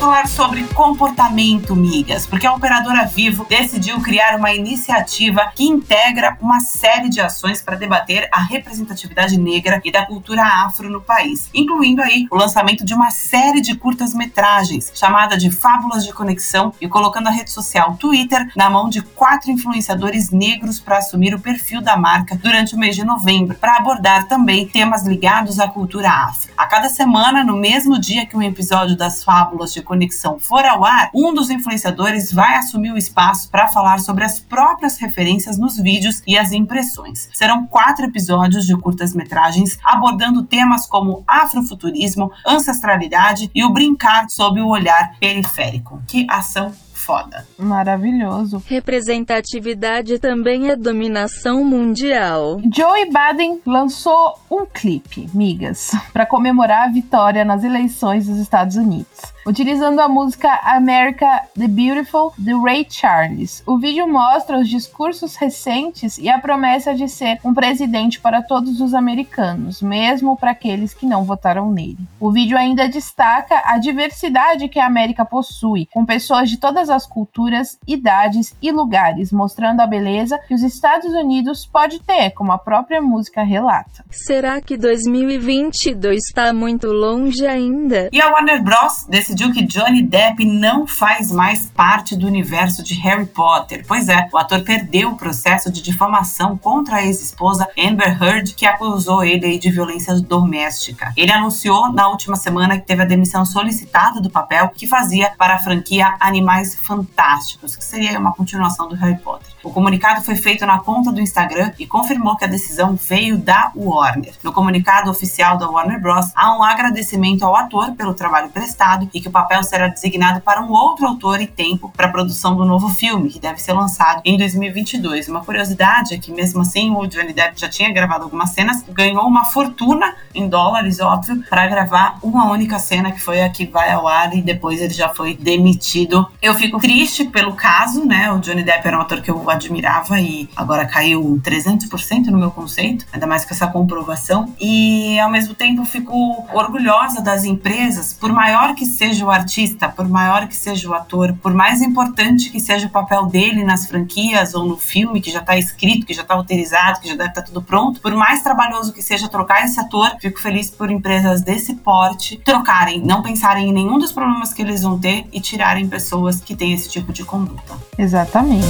Falar 0.00 0.26
sobre 0.28 0.64
comportamento, 0.68 1.76
migas, 1.76 2.26
porque 2.26 2.46
a 2.46 2.54
operadora 2.54 3.04
Vivo 3.04 3.44
decidiu 3.46 4.00
criar 4.00 4.34
uma 4.38 4.50
iniciativa 4.50 5.52
que 5.54 5.64
integra 5.64 6.38
uma 6.40 6.58
série 6.60 7.10
de 7.10 7.20
ações 7.20 7.60
para 7.60 7.76
debater 7.76 8.26
a 8.32 8.40
representatividade 8.40 9.36
negra 9.36 9.78
e 9.84 9.92
da 9.92 10.06
cultura 10.06 10.42
afro 10.42 10.88
no 10.88 11.02
país, 11.02 11.50
incluindo 11.52 12.00
aí 12.00 12.26
o 12.30 12.34
lançamento 12.34 12.82
de 12.82 12.94
uma 12.94 13.10
série 13.10 13.60
de 13.60 13.74
curtas-metragens 13.74 14.90
chamada 14.94 15.36
de 15.36 15.50
Fábulas 15.50 16.02
de 16.02 16.14
Conexão 16.14 16.72
e 16.80 16.88
colocando 16.88 17.26
a 17.26 17.30
rede 17.30 17.50
social 17.50 17.94
Twitter 18.00 18.50
na 18.56 18.70
mão 18.70 18.88
de 18.88 19.02
quatro 19.02 19.50
influenciadores 19.50 20.30
negros 20.30 20.80
para 20.80 20.96
assumir 20.96 21.34
o 21.34 21.40
perfil 21.40 21.82
da 21.82 21.98
marca 21.98 22.34
durante 22.34 22.74
o 22.74 22.78
mês 22.78 22.96
de 22.96 23.04
novembro, 23.04 23.54
para 23.54 23.76
abordar 23.76 24.26
também 24.26 24.66
temas 24.66 25.06
ligados 25.06 25.60
à 25.60 25.68
cultura 25.68 26.08
afro. 26.08 26.50
A 26.56 26.64
cada 26.64 26.88
semana, 26.88 27.44
no 27.44 27.54
mesmo 27.54 28.00
dia 28.00 28.24
que 28.24 28.34
um 28.34 28.42
episódio 28.42 28.96
das 28.96 29.22
Fábulas 29.22 29.74
de 29.74 29.89
Conexão 29.90 30.38
for 30.38 30.64
ao 30.64 30.84
ar, 30.84 31.10
um 31.12 31.34
dos 31.34 31.50
influenciadores 31.50 32.32
vai 32.32 32.54
assumir 32.54 32.92
o 32.92 32.96
espaço 32.96 33.50
para 33.50 33.66
falar 33.66 33.98
sobre 33.98 34.22
as 34.22 34.38
próprias 34.38 34.96
referências 34.98 35.58
nos 35.58 35.76
vídeos 35.76 36.22
e 36.24 36.38
as 36.38 36.52
impressões. 36.52 37.28
Serão 37.34 37.66
quatro 37.66 38.04
episódios 38.04 38.66
de 38.66 38.76
curtas-metragens 38.76 39.80
abordando 39.82 40.44
temas 40.44 40.86
como 40.86 41.24
afrofuturismo, 41.26 42.30
ancestralidade 42.46 43.50
e 43.52 43.64
o 43.64 43.72
brincar 43.72 44.30
sob 44.30 44.60
o 44.60 44.68
olhar 44.68 45.16
periférico. 45.18 46.00
Que 46.06 46.24
ação 46.30 46.72
foda. 47.00 47.46
Maravilhoso. 47.58 48.62
Representatividade 48.66 50.18
também 50.18 50.68
é 50.68 50.76
dominação 50.76 51.64
mundial. 51.64 52.60
Joe 52.74 53.06
Biden 53.06 53.60
lançou 53.66 54.38
um 54.50 54.66
clipe, 54.66 55.28
migas, 55.32 55.92
para 56.12 56.26
comemorar 56.26 56.88
a 56.88 56.92
vitória 56.92 57.44
nas 57.44 57.64
eleições 57.64 58.26
dos 58.26 58.38
Estados 58.38 58.76
Unidos 58.76 59.30
utilizando 59.46 60.00
a 60.00 60.08
música 60.08 60.60
America 60.64 61.26
the 61.58 61.66
Beautiful 61.66 62.32
de 62.36 62.52
Ray 62.54 62.86
Charles. 62.88 63.62
O 63.66 63.78
vídeo 63.78 64.06
mostra 64.06 64.58
os 64.58 64.68
discursos 64.68 65.36
recentes 65.36 66.18
e 66.18 66.28
a 66.28 66.38
promessa 66.38 66.94
de 66.94 67.08
ser 67.08 67.38
um 67.44 67.54
presidente 67.54 68.20
para 68.20 68.42
todos 68.42 68.80
os 68.80 68.94
americanos, 68.94 69.80
mesmo 69.80 70.36
para 70.36 70.50
aqueles 70.50 70.94
que 70.94 71.06
não 71.06 71.24
votaram 71.24 71.70
nele. 71.70 71.98
O 72.18 72.30
vídeo 72.30 72.56
ainda 72.56 72.88
destaca 72.88 73.62
a 73.64 73.78
diversidade 73.78 74.68
que 74.68 74.78
a 74.78 74.86
América 74.86 75.24
possui, 75.24 75.88
com 75.92 76.04
pessoas 76.04 76.50
de 76.50 76.56
todas 76.58 76.89
as 76.90 77.06
culturas, 77.06 77.78
idades 77.86 78.54
e 78.60 78.70
lugares, 78.70 79.32
mostrando 79.32 79.80
a 79.80 79.86
beleza 79.86 80.38
que 80.46 80.54
os 80.54 80.62
Estados 80.62 81.12
Unidos 81.12 81.66
pode 81.66 82.00
ter, 82.00 82.30
como 82.30 82.52
a 82.52 82.58
própria 82.58 83.00
música 83.00 83.42
relata. 83.42 84.04
Será 84.10 84.60
que 84.60 84.76
2022 84.76 86.24
está 86.26 86.52
muito 86.52 86.88
longe 86.88 87.46
ainda? 87.46 88.08
E 88.12 88.20
a 88.20 88.30
Warner 88.30 88.62
Bros 88.62 89.06
decidiu 89.08 89.52
que 89.52 89.62
Johnny 89.62 90.02
Depp 90.02 90.44
não 90.44 90.86
faz 90.86 91.30
mais 91.30 91.66
parte 91.66 92.16
do 92.16 92.26
universo 92.26 92.82
de 92.82 92.94
Harry 92.94 93.26
Potter. 93.26 93.84
Pois 93.86 94.08
é, 94.08 94.28
o 94.32 94.38
ator 94.38 94.62
perdeu 94.62 95.10
o 95.10 95.16
processo 95.16 95.70
de 95.70 95.82
difamação 95.82 96.56
contra 96.56 96.96
a 96.96 97.06
ex-esposa 97.06 97.68
Amber 97.78 98.22
Heard, 98.22 98.54
que 98.54 98.66
acusou 98.66 99.24
ele 99.24 99.58
de 99.58 99.70
violência 99.70 100.14
doméstica. 100.20 101.12
Ele 101.16 101.32
anunciou 101.32 101.92
na 101.92 102.08
última 102.08 102.36
semana 102.36 102.78
que 102.78 102.86
teve 102.86 103.02
a 103.02 103.06
demissão 103.06 103.44
solicitada 103.44 104.20
do 104.20 104.30
papel 104.30 104.68
que 104.70 104.86
fazia 104.86 105.30
para 105.36 105.54
a 105.54 105.58
franquia 105.58 106.16
Animais 106.20 106.74
Fantásticos, 106.82 107.76
que 107.76 107.84
seria 107.84 108.18
uma 108.18 108.32
continuação 108.32 108.88
do 108.88 108.94
Harry 108.96 109.18
Potter. 109.18 109.48
O 109.62 109.70
comunicado 109.70 110.22
foi 110.22 110.36
feito 110.36 110.64
na 110.64 110.78
conta 110.78 111.12
do 111.12 111.20
Instagram 111.20 111.72
e 111.78 111.86
confirmou 111.86 112.36
que 112.36 112.44
a 112.44 112.48
decisão 112.48 112.96
veio 112.96 113.36
da 113.36 113.70
Warner. 113.76 114.32
No 114.42 114.52
comunicado 114.52 115.10
oficial 115.10 115.58
da 115.58 115.68
Warner 115.68 116.00
Bros., 116.00 116.32
há 116.34 116.56
um 116.56 116.62
agradecimento 116.62 117.44
ao 117.44 117.54
ator 117.54 117.92
pelo 117.92 118.14
trabalho 118.14 118.48
prestado 118.48 119.08
e 119.12 119.20
que 119.20 119.28
o 119.28 119.30
papel 119.30 119.62
será 119.62 119.88
designado 119.88 120.40
para 120.40 120.62
um 120.62 120.70
outro 120.70 121.06
autor 121.06 121.40
e 121.40 121.46
tempo 121.46 121.92
para 121.94 122.06
a 122.06 122.10
produção 122.10 122.56
do 122.56 122.64
novo 122.64 122.88
filme, 122.88 123.28
que 123.28 123.38
deve 123.38 123.60
ser 123.60 123.72
lançado 123.72 124.22
em 124.24 124.38
2022. 124.38 125.28
Uma 125.28 125.44
curiosidade 125.44 126.14
é 126.14 126.18
que, 126.18 126.32
mesmo 126.32 126.62
assim, 126.62 126.90
o 126.90 127.06
Johnny 127.06 127.32
Depp 127.32 127.60
já 127.60 127.68
tinha 127.68 127.92
gravado 127.92 128.24
algumas 128.24 128.50
cenas, 128.50 128.82
ganhou 128.88 129.26
uma 129.26 129.44
fortuna 129.44 130.14
em 130.34 130.48
dólares, 130.48 131.00
óbvio, 131.00 131.42
para 131.48 131.66
gravar 131.66 132.18
uma 132.22 132.50
única 132.50 132.78
cena, 132.78 133.12
que 133.12 133.20
foi 133.20 133.42
a 133.42 133.50
que 133.50 133.66
vai 133.66 133.90
ao 133.90 134.08
ar 134.08 134.34
e 134.34 134.40
depois 134.40 134.80
ele 134.80 134.94
já 134.94 135.08
foi 135.10 135.34
demitido. 135.34 136.26
Eu 136.40 136.54
fico 136.54 136.69
triste 136.78 137.24
pelo 137.24 137.54
caso, 137.54 138.04
né? 138.04 138.30
O 138.32 138.38
Johnny 138.38 138.62
Depp 138.62 138.86
era 138.86 138.98
um 138.98 139.00
ator 139.00 139.20
que 139.20 139.30
eu 139.30 139.50
admirava 139.50 140.20
e 140.20 140.48
agora 140.54 140.86
caiu 140.86 141.40
300% 141.42 142.26
no 142.26 142.38
meu 142.38 142.50
conceito, 142.50 143.06
ainda 143.12 143.26
mais 143.26 143.44
com 143.44 143.54
essa 143.54 143.66
comprovação. 143.66 144.54
E 144.60 145.18
ao 145.18 145.30
mesmo 145.30 145.54
tempo 145.54 145.84
fico 145.84 146.46
orgulhosa 146.52 147.20
das 147.20 147.44
empresas, 147.44 148.12
por 148.12 148.32
maior 148.32 148.74
que 148.74 148.86
seja 148.86 149.24
o 149.24 149.30
artista, 149.30 149.88
por 149.88 150.08
maior 150.08 150.46
que 150.46 150.56
seja 150.56 150.88
o 150.88 150.94
ator, 150.94 151.34
por 151.42 151.54
mais 151.54 151.80
importante 151.82 152.50
que 152.50 152.60
seja 152.60 152.86
o 152.86 152.90
papel 152.90 153.26
dele 153.26 153.64
nas 153.64 153.86
franquias 153.86 154.54
ou 154.54 154.64
no 154.64 154.76
filme 154.76 155.20
que 155.20 155.30
já 155.30 155.40
está 155.40 155.56
escrito, 155.56 156.06
que 156.06 156.14
já 156.14 156.22
está 156.22 156.34
autorizado, 156.34 157.00
que 157.00 157.08
já 157.08 157.14
deve 157.14 157.30
estar 157.30 157.42
tá 157.42 157.46
tudo 157.46 157.62
pronto, 157.62 158.00
por 158.00 158.14
mais 158.14 158.42
trabalhoso 158.42 158.92
que 158.92 159.02
seja 159.02 159.28
trocar 159.28 159.64
esse 159.64 159.78
ator, 159.80 160.16
fico 160.20 160.40
feliz 160.40 160.70
por 160.70 160.90
empresas 160.90 161.42
desse 161.42 161.74
porte 161.74 162.40
trocarem, 162.44 163.00
não 163.00 163.22
pensarem 163.22 163.68
em 163.68 163.72
nenhum 163.72 163.98
dos 163.98 164.12
problemas 164.12 164.52
que 164.52 164.62
eles 164.62 164.82
vão 164.82 164.98
ter 164.98 165.26
e 165.32 165.40
tirarem 165.40 165.88
pessoas 165.88 166.40
que 166.40 166.54
têm 166.60 166.74
esse 166.74 166.90
tipo 166.90 167.10
de 167.10 167.24
conduta. 167.24 167.74
Exatamente. 167.98 168.66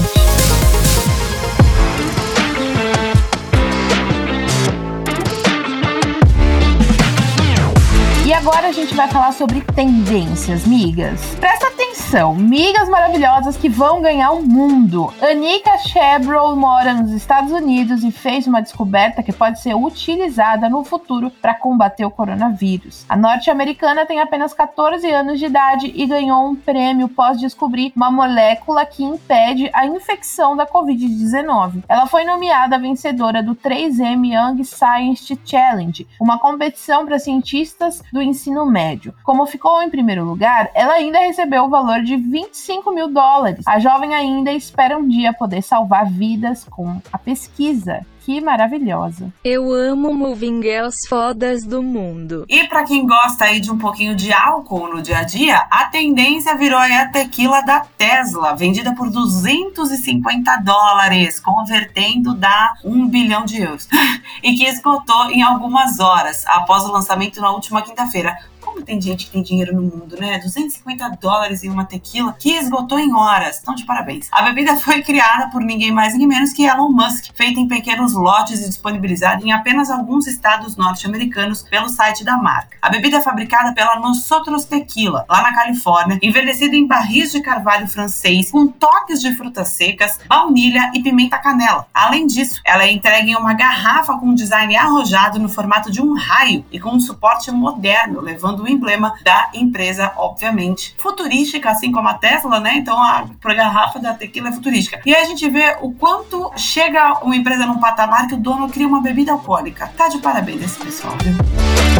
E 8.25 8.33
agora 8.33 8.69
a 8.69 8.73
gente 8.73 8.95
vai 8.95 9.09
falar 9.09 9.33
sobre 9.33 9.61
tendências, 9.75 10.65
migas. 10.65 11.21
Presta 11.41 11.69
atenção, 12.01 12.35
migas 12.35 12.89
maravilhosas 12.89 13.57
que 13.59 13.69
vão 13.69 14.01
ganhar 14.01 14.31
o 14.31 14.43
mundo. 14.43 15.13
Anika 15.21 15.77
Chebrow 15.79 16.57
mora 16.57 16.95
nos 16.95 17.13
Estados 17.13 17.53
Unidos 17.53 18.03
e 18.03 18.11
fez 18.11 18.47
uma 18.47 18.63
descoberta 18.63 19.23
que 19.23 19.33
pode 19.33 19.61
ser 19.61 19.75
utilizada 19.75 20.69
no 20.69 20.83
futuro 20.83 21.31
para 21.31 21.55
combater 21.55 22.05
o 22.05 22.11
coronavírus. 22.11 23.05
A 23.09 23.17
norte-americana 23.17 24.07
tem 24.07 24.19
apenas 24.19 24.55
14 24.55 25.09
anos 25.11 25.39
de 25.39 25.47
idade 25.47 25.93
e 25.95 26.07
ganhou 26.07 26.49
um 26.49 26.57
prêmio 26.57 27.07
pós 27.07 27.39
descobrir 27.39 27.93
uma 27.95 28.11
molécula 28.11 28.87
que 28.87 29.05
impede 29.05 29.71
a 29.73 29.87
infecção 29.87 30.57
da 30.57 30.67
Covid-19. 30.67 31.85
Ela 31.87 32.07
foi 32.07 32.25
nomeada 32.25 32.79
vencedora 32.79 33.43
do 33.43 33.55
3M 33.55 34.33
Young 34.33 34.65
Science 34.65 35.39
Challenge, 35.45 36.09
uma 36.19 36.39
competição 36.39 37.05
para 37.05 37.19
cientistas 37.19 38.03
do 38.11 38.23
ensino 38.23 38.65
médio. 38.65 39.15
Como 39.23 39.47
ficou 39.47 39.83
em 39.83 39.91
primeiro 39.91 40.25
lugar, 40.25 40.71
ela 40.75 40.95
ainda 40.95 41.19
recebeu 41.19 41.65
o 41.65 41.69
valor 41.69 41.90
de 41.99 42.17
25 42.17 42.93
mil 42.93 43.09
dólares. 43.09 43.65
A 43.67 43.79
jovem 43.79 44.15
ainda 44.15 44.53
espera 44.53 44.97
um 44.97 45.09
dia 45.09 45.33
poder 45.33 45.63
salvar 45.63 46.11
vidas 46.11 46.65
com 46.65 47.01
a 47.13 47.19
pesquisa 47.19 48.07
que 48.21 48.41
maravilhosa. 48.41 49.33
Eu 49.43 49.73
amo 49.73 50.15
Moving 50.15 50.63
Girls 50.63 51.09
fodas 51.09 51.65
do 51.65 51.83
mundo. 51.83 52.45
E 52.49 52.65
para 52.69 52.85
quem 52.85 53.07
gosta 53.07 53.47
aí 53.47 53.61
de 53.61 53.71
um 53.71 53.79
pouquinho 53.79 54.15
de 54.15 54.33
álcool 54.33 54.89
no 54.89 55.03
dia 55.03 55.19
a 55.19 55.23
dia, 55.25 55.57
a 55.71 55.87
tendência 55.87 56.57
virou 56.57 56.79
a 56.79 57.07
tequila 57.07 57.61
da 57.63 57.81
Tesla, 57.81 58.55
vendida 58.55 58.95
por 58.95 59.11
250 59.11 60.57
dólares, 60.59 61.41
convertendo 61.41 62.35
dá 62.35 62.75
1 62.85 63.09
bilhão 63.09 63.45
de 63.45 63.63
euros. 63.63 63.89
e 64.43 64.55
que 64.55 64.65
esgotou 64.65 65.31
em 65.31 65.43
algumas 65.43 65.99
horas 65.99 66.45
após 66.47 66.85
o 66.85 66.93
lançamento 66.93 67.41
na 67.41 67.51
última 67.51 67.83
quinta-feira. 67.83 68.37
Como 68.71 68.83
tem 68.83 69.03
gente 69.03 69.27
que 69.27 69.33
tem 69.33 69.43
dinheiro 69.43 69.75
no 69.75 69.83
mundo, 69.83 70.17
né? 70.17 70.39
250 70.39 71.19
dólares 71.21 71.65
em 71.65 71.69
uma 71.69 71.85
tequila 71.85 72.33
que 72.39 72.53
esgotou 72.53 73.01
em 73.01 73.13
horas. 73.13 73.59
Então, 73.61 73.75
de 73.75 73.85
parabéns. 73.85 74.29
A 74.31 74.43
bebida 74.43 74.77
foi 74.77 75.03
criada 75.03 75.51
por 75.51 75.61
ninguém 75.61 75.91
mais 75.91 76.13
ninguém 76.13 76.29
menos 76.29 76.53
que 76.53 76.65
Elon 76.65 76.89
Musk, 76.89 77.33
feita 77.35 77.59
em 77.59 77.67
pequenos 77.67 78.15
lotes 78.15 78.61
e 78.61 78.69
disponibilizada 78.69 79.45
em 79.45 79.51
apenas 79.51 79.91
alguns 79.91 80.29
estados 80.29 80.77
norte-americanos 80.77 81.63
pelo 81.63 81.89
site 81.89 82.25
da 82.25 82.37
marca. 82.37 82.77
A 82.81 82.89
bebida 82.89 83.17
é 83.17 83.21
fabricada 83.21 83.75
pela 83.75 83.99
Nosotros 83.99 84.65
Tequila, 84.65 85.27
lá 85.29 85.43
na 85.43 85.53
Califórnia, 85.53 86.21
envelhecida 86.23 86.77
em 86.77 86.87
barris 86.87 87.33
de 87.33 87.41
carvalho 87.41 87.89
francês 87.89 88.53
com 88.53 88.69
toques 88.69 89.21
de 89.21 89.35
frutas 89.35 89.71
secas, 89.71 90.21
baunilha 90.29 90.93
e 90.95 91.03
pimenta 91.03 91.39
canela. 91.39 91.89
Além 91.93 92.25
disso, 92.25 92.61
ela 92.65 92.85
é 92.85 92.93
entregue 92.93 93.33
em 93.33 93.37
uma 93.37 93.53
garrafa 93.53 94.17
com 94.17 94.27
um 94.27 94.35
design 94.35 94.77
arrojado 94.77 95.41
no 95.41 95.49
formato 95.49 95.91
de 95.91 96.01
um 96.01 96.15
raio 96.15 96.65
e 96.71 96.79
com 96.79 96.91
um 96.91 97.01
suporte 97.01 97.51
moderno, 97.51 98.21
levando 98.21 98.60
do 98.61 98.69
emblema 98.69 99.15
da 99.25 99.51
empresa, 99.55 100.13
obviamente. 100.17 100.95
Futurística, 100.99 101.71
assim 101.71 101.91
como 101.91 102.09
a 102.09 102.15
Tesla, 102.15 102.61
né? 102.61 102.77
Então 102.77 103.01
a 103.01 103.25
garrafa 103.55 103.99
da 103.99 104.15
tequila 104.15 104.51
é 104.51 104.53
futurística. 104.53 105.01
E 105.05 105.15
aí 105.15 105.23
a 105.23 105.27
gente 105.27 105.49
vê 105.49 105.77
o 105.81 105.93
quanto 105.93 106.53
chega 106.57 107.25
uma 107.25 107.35
empresa 107.35 107.67
num 107.67 107.81
patamar 107.81 108.29
que 108.29 108.35
o 108.35 108.39
dono 108.39 108.69
cria 108.69 108.87
uma 108.87 109.01
bebida 109.01 109.33
alcoólica. 109.33 109.93
Tá 109.97 110.09
de 110.09 110.19
parabéns 110.19 110.63
esse 110.63 110.79
pessoal, 110.79 111.15
viu? 111.23 112.00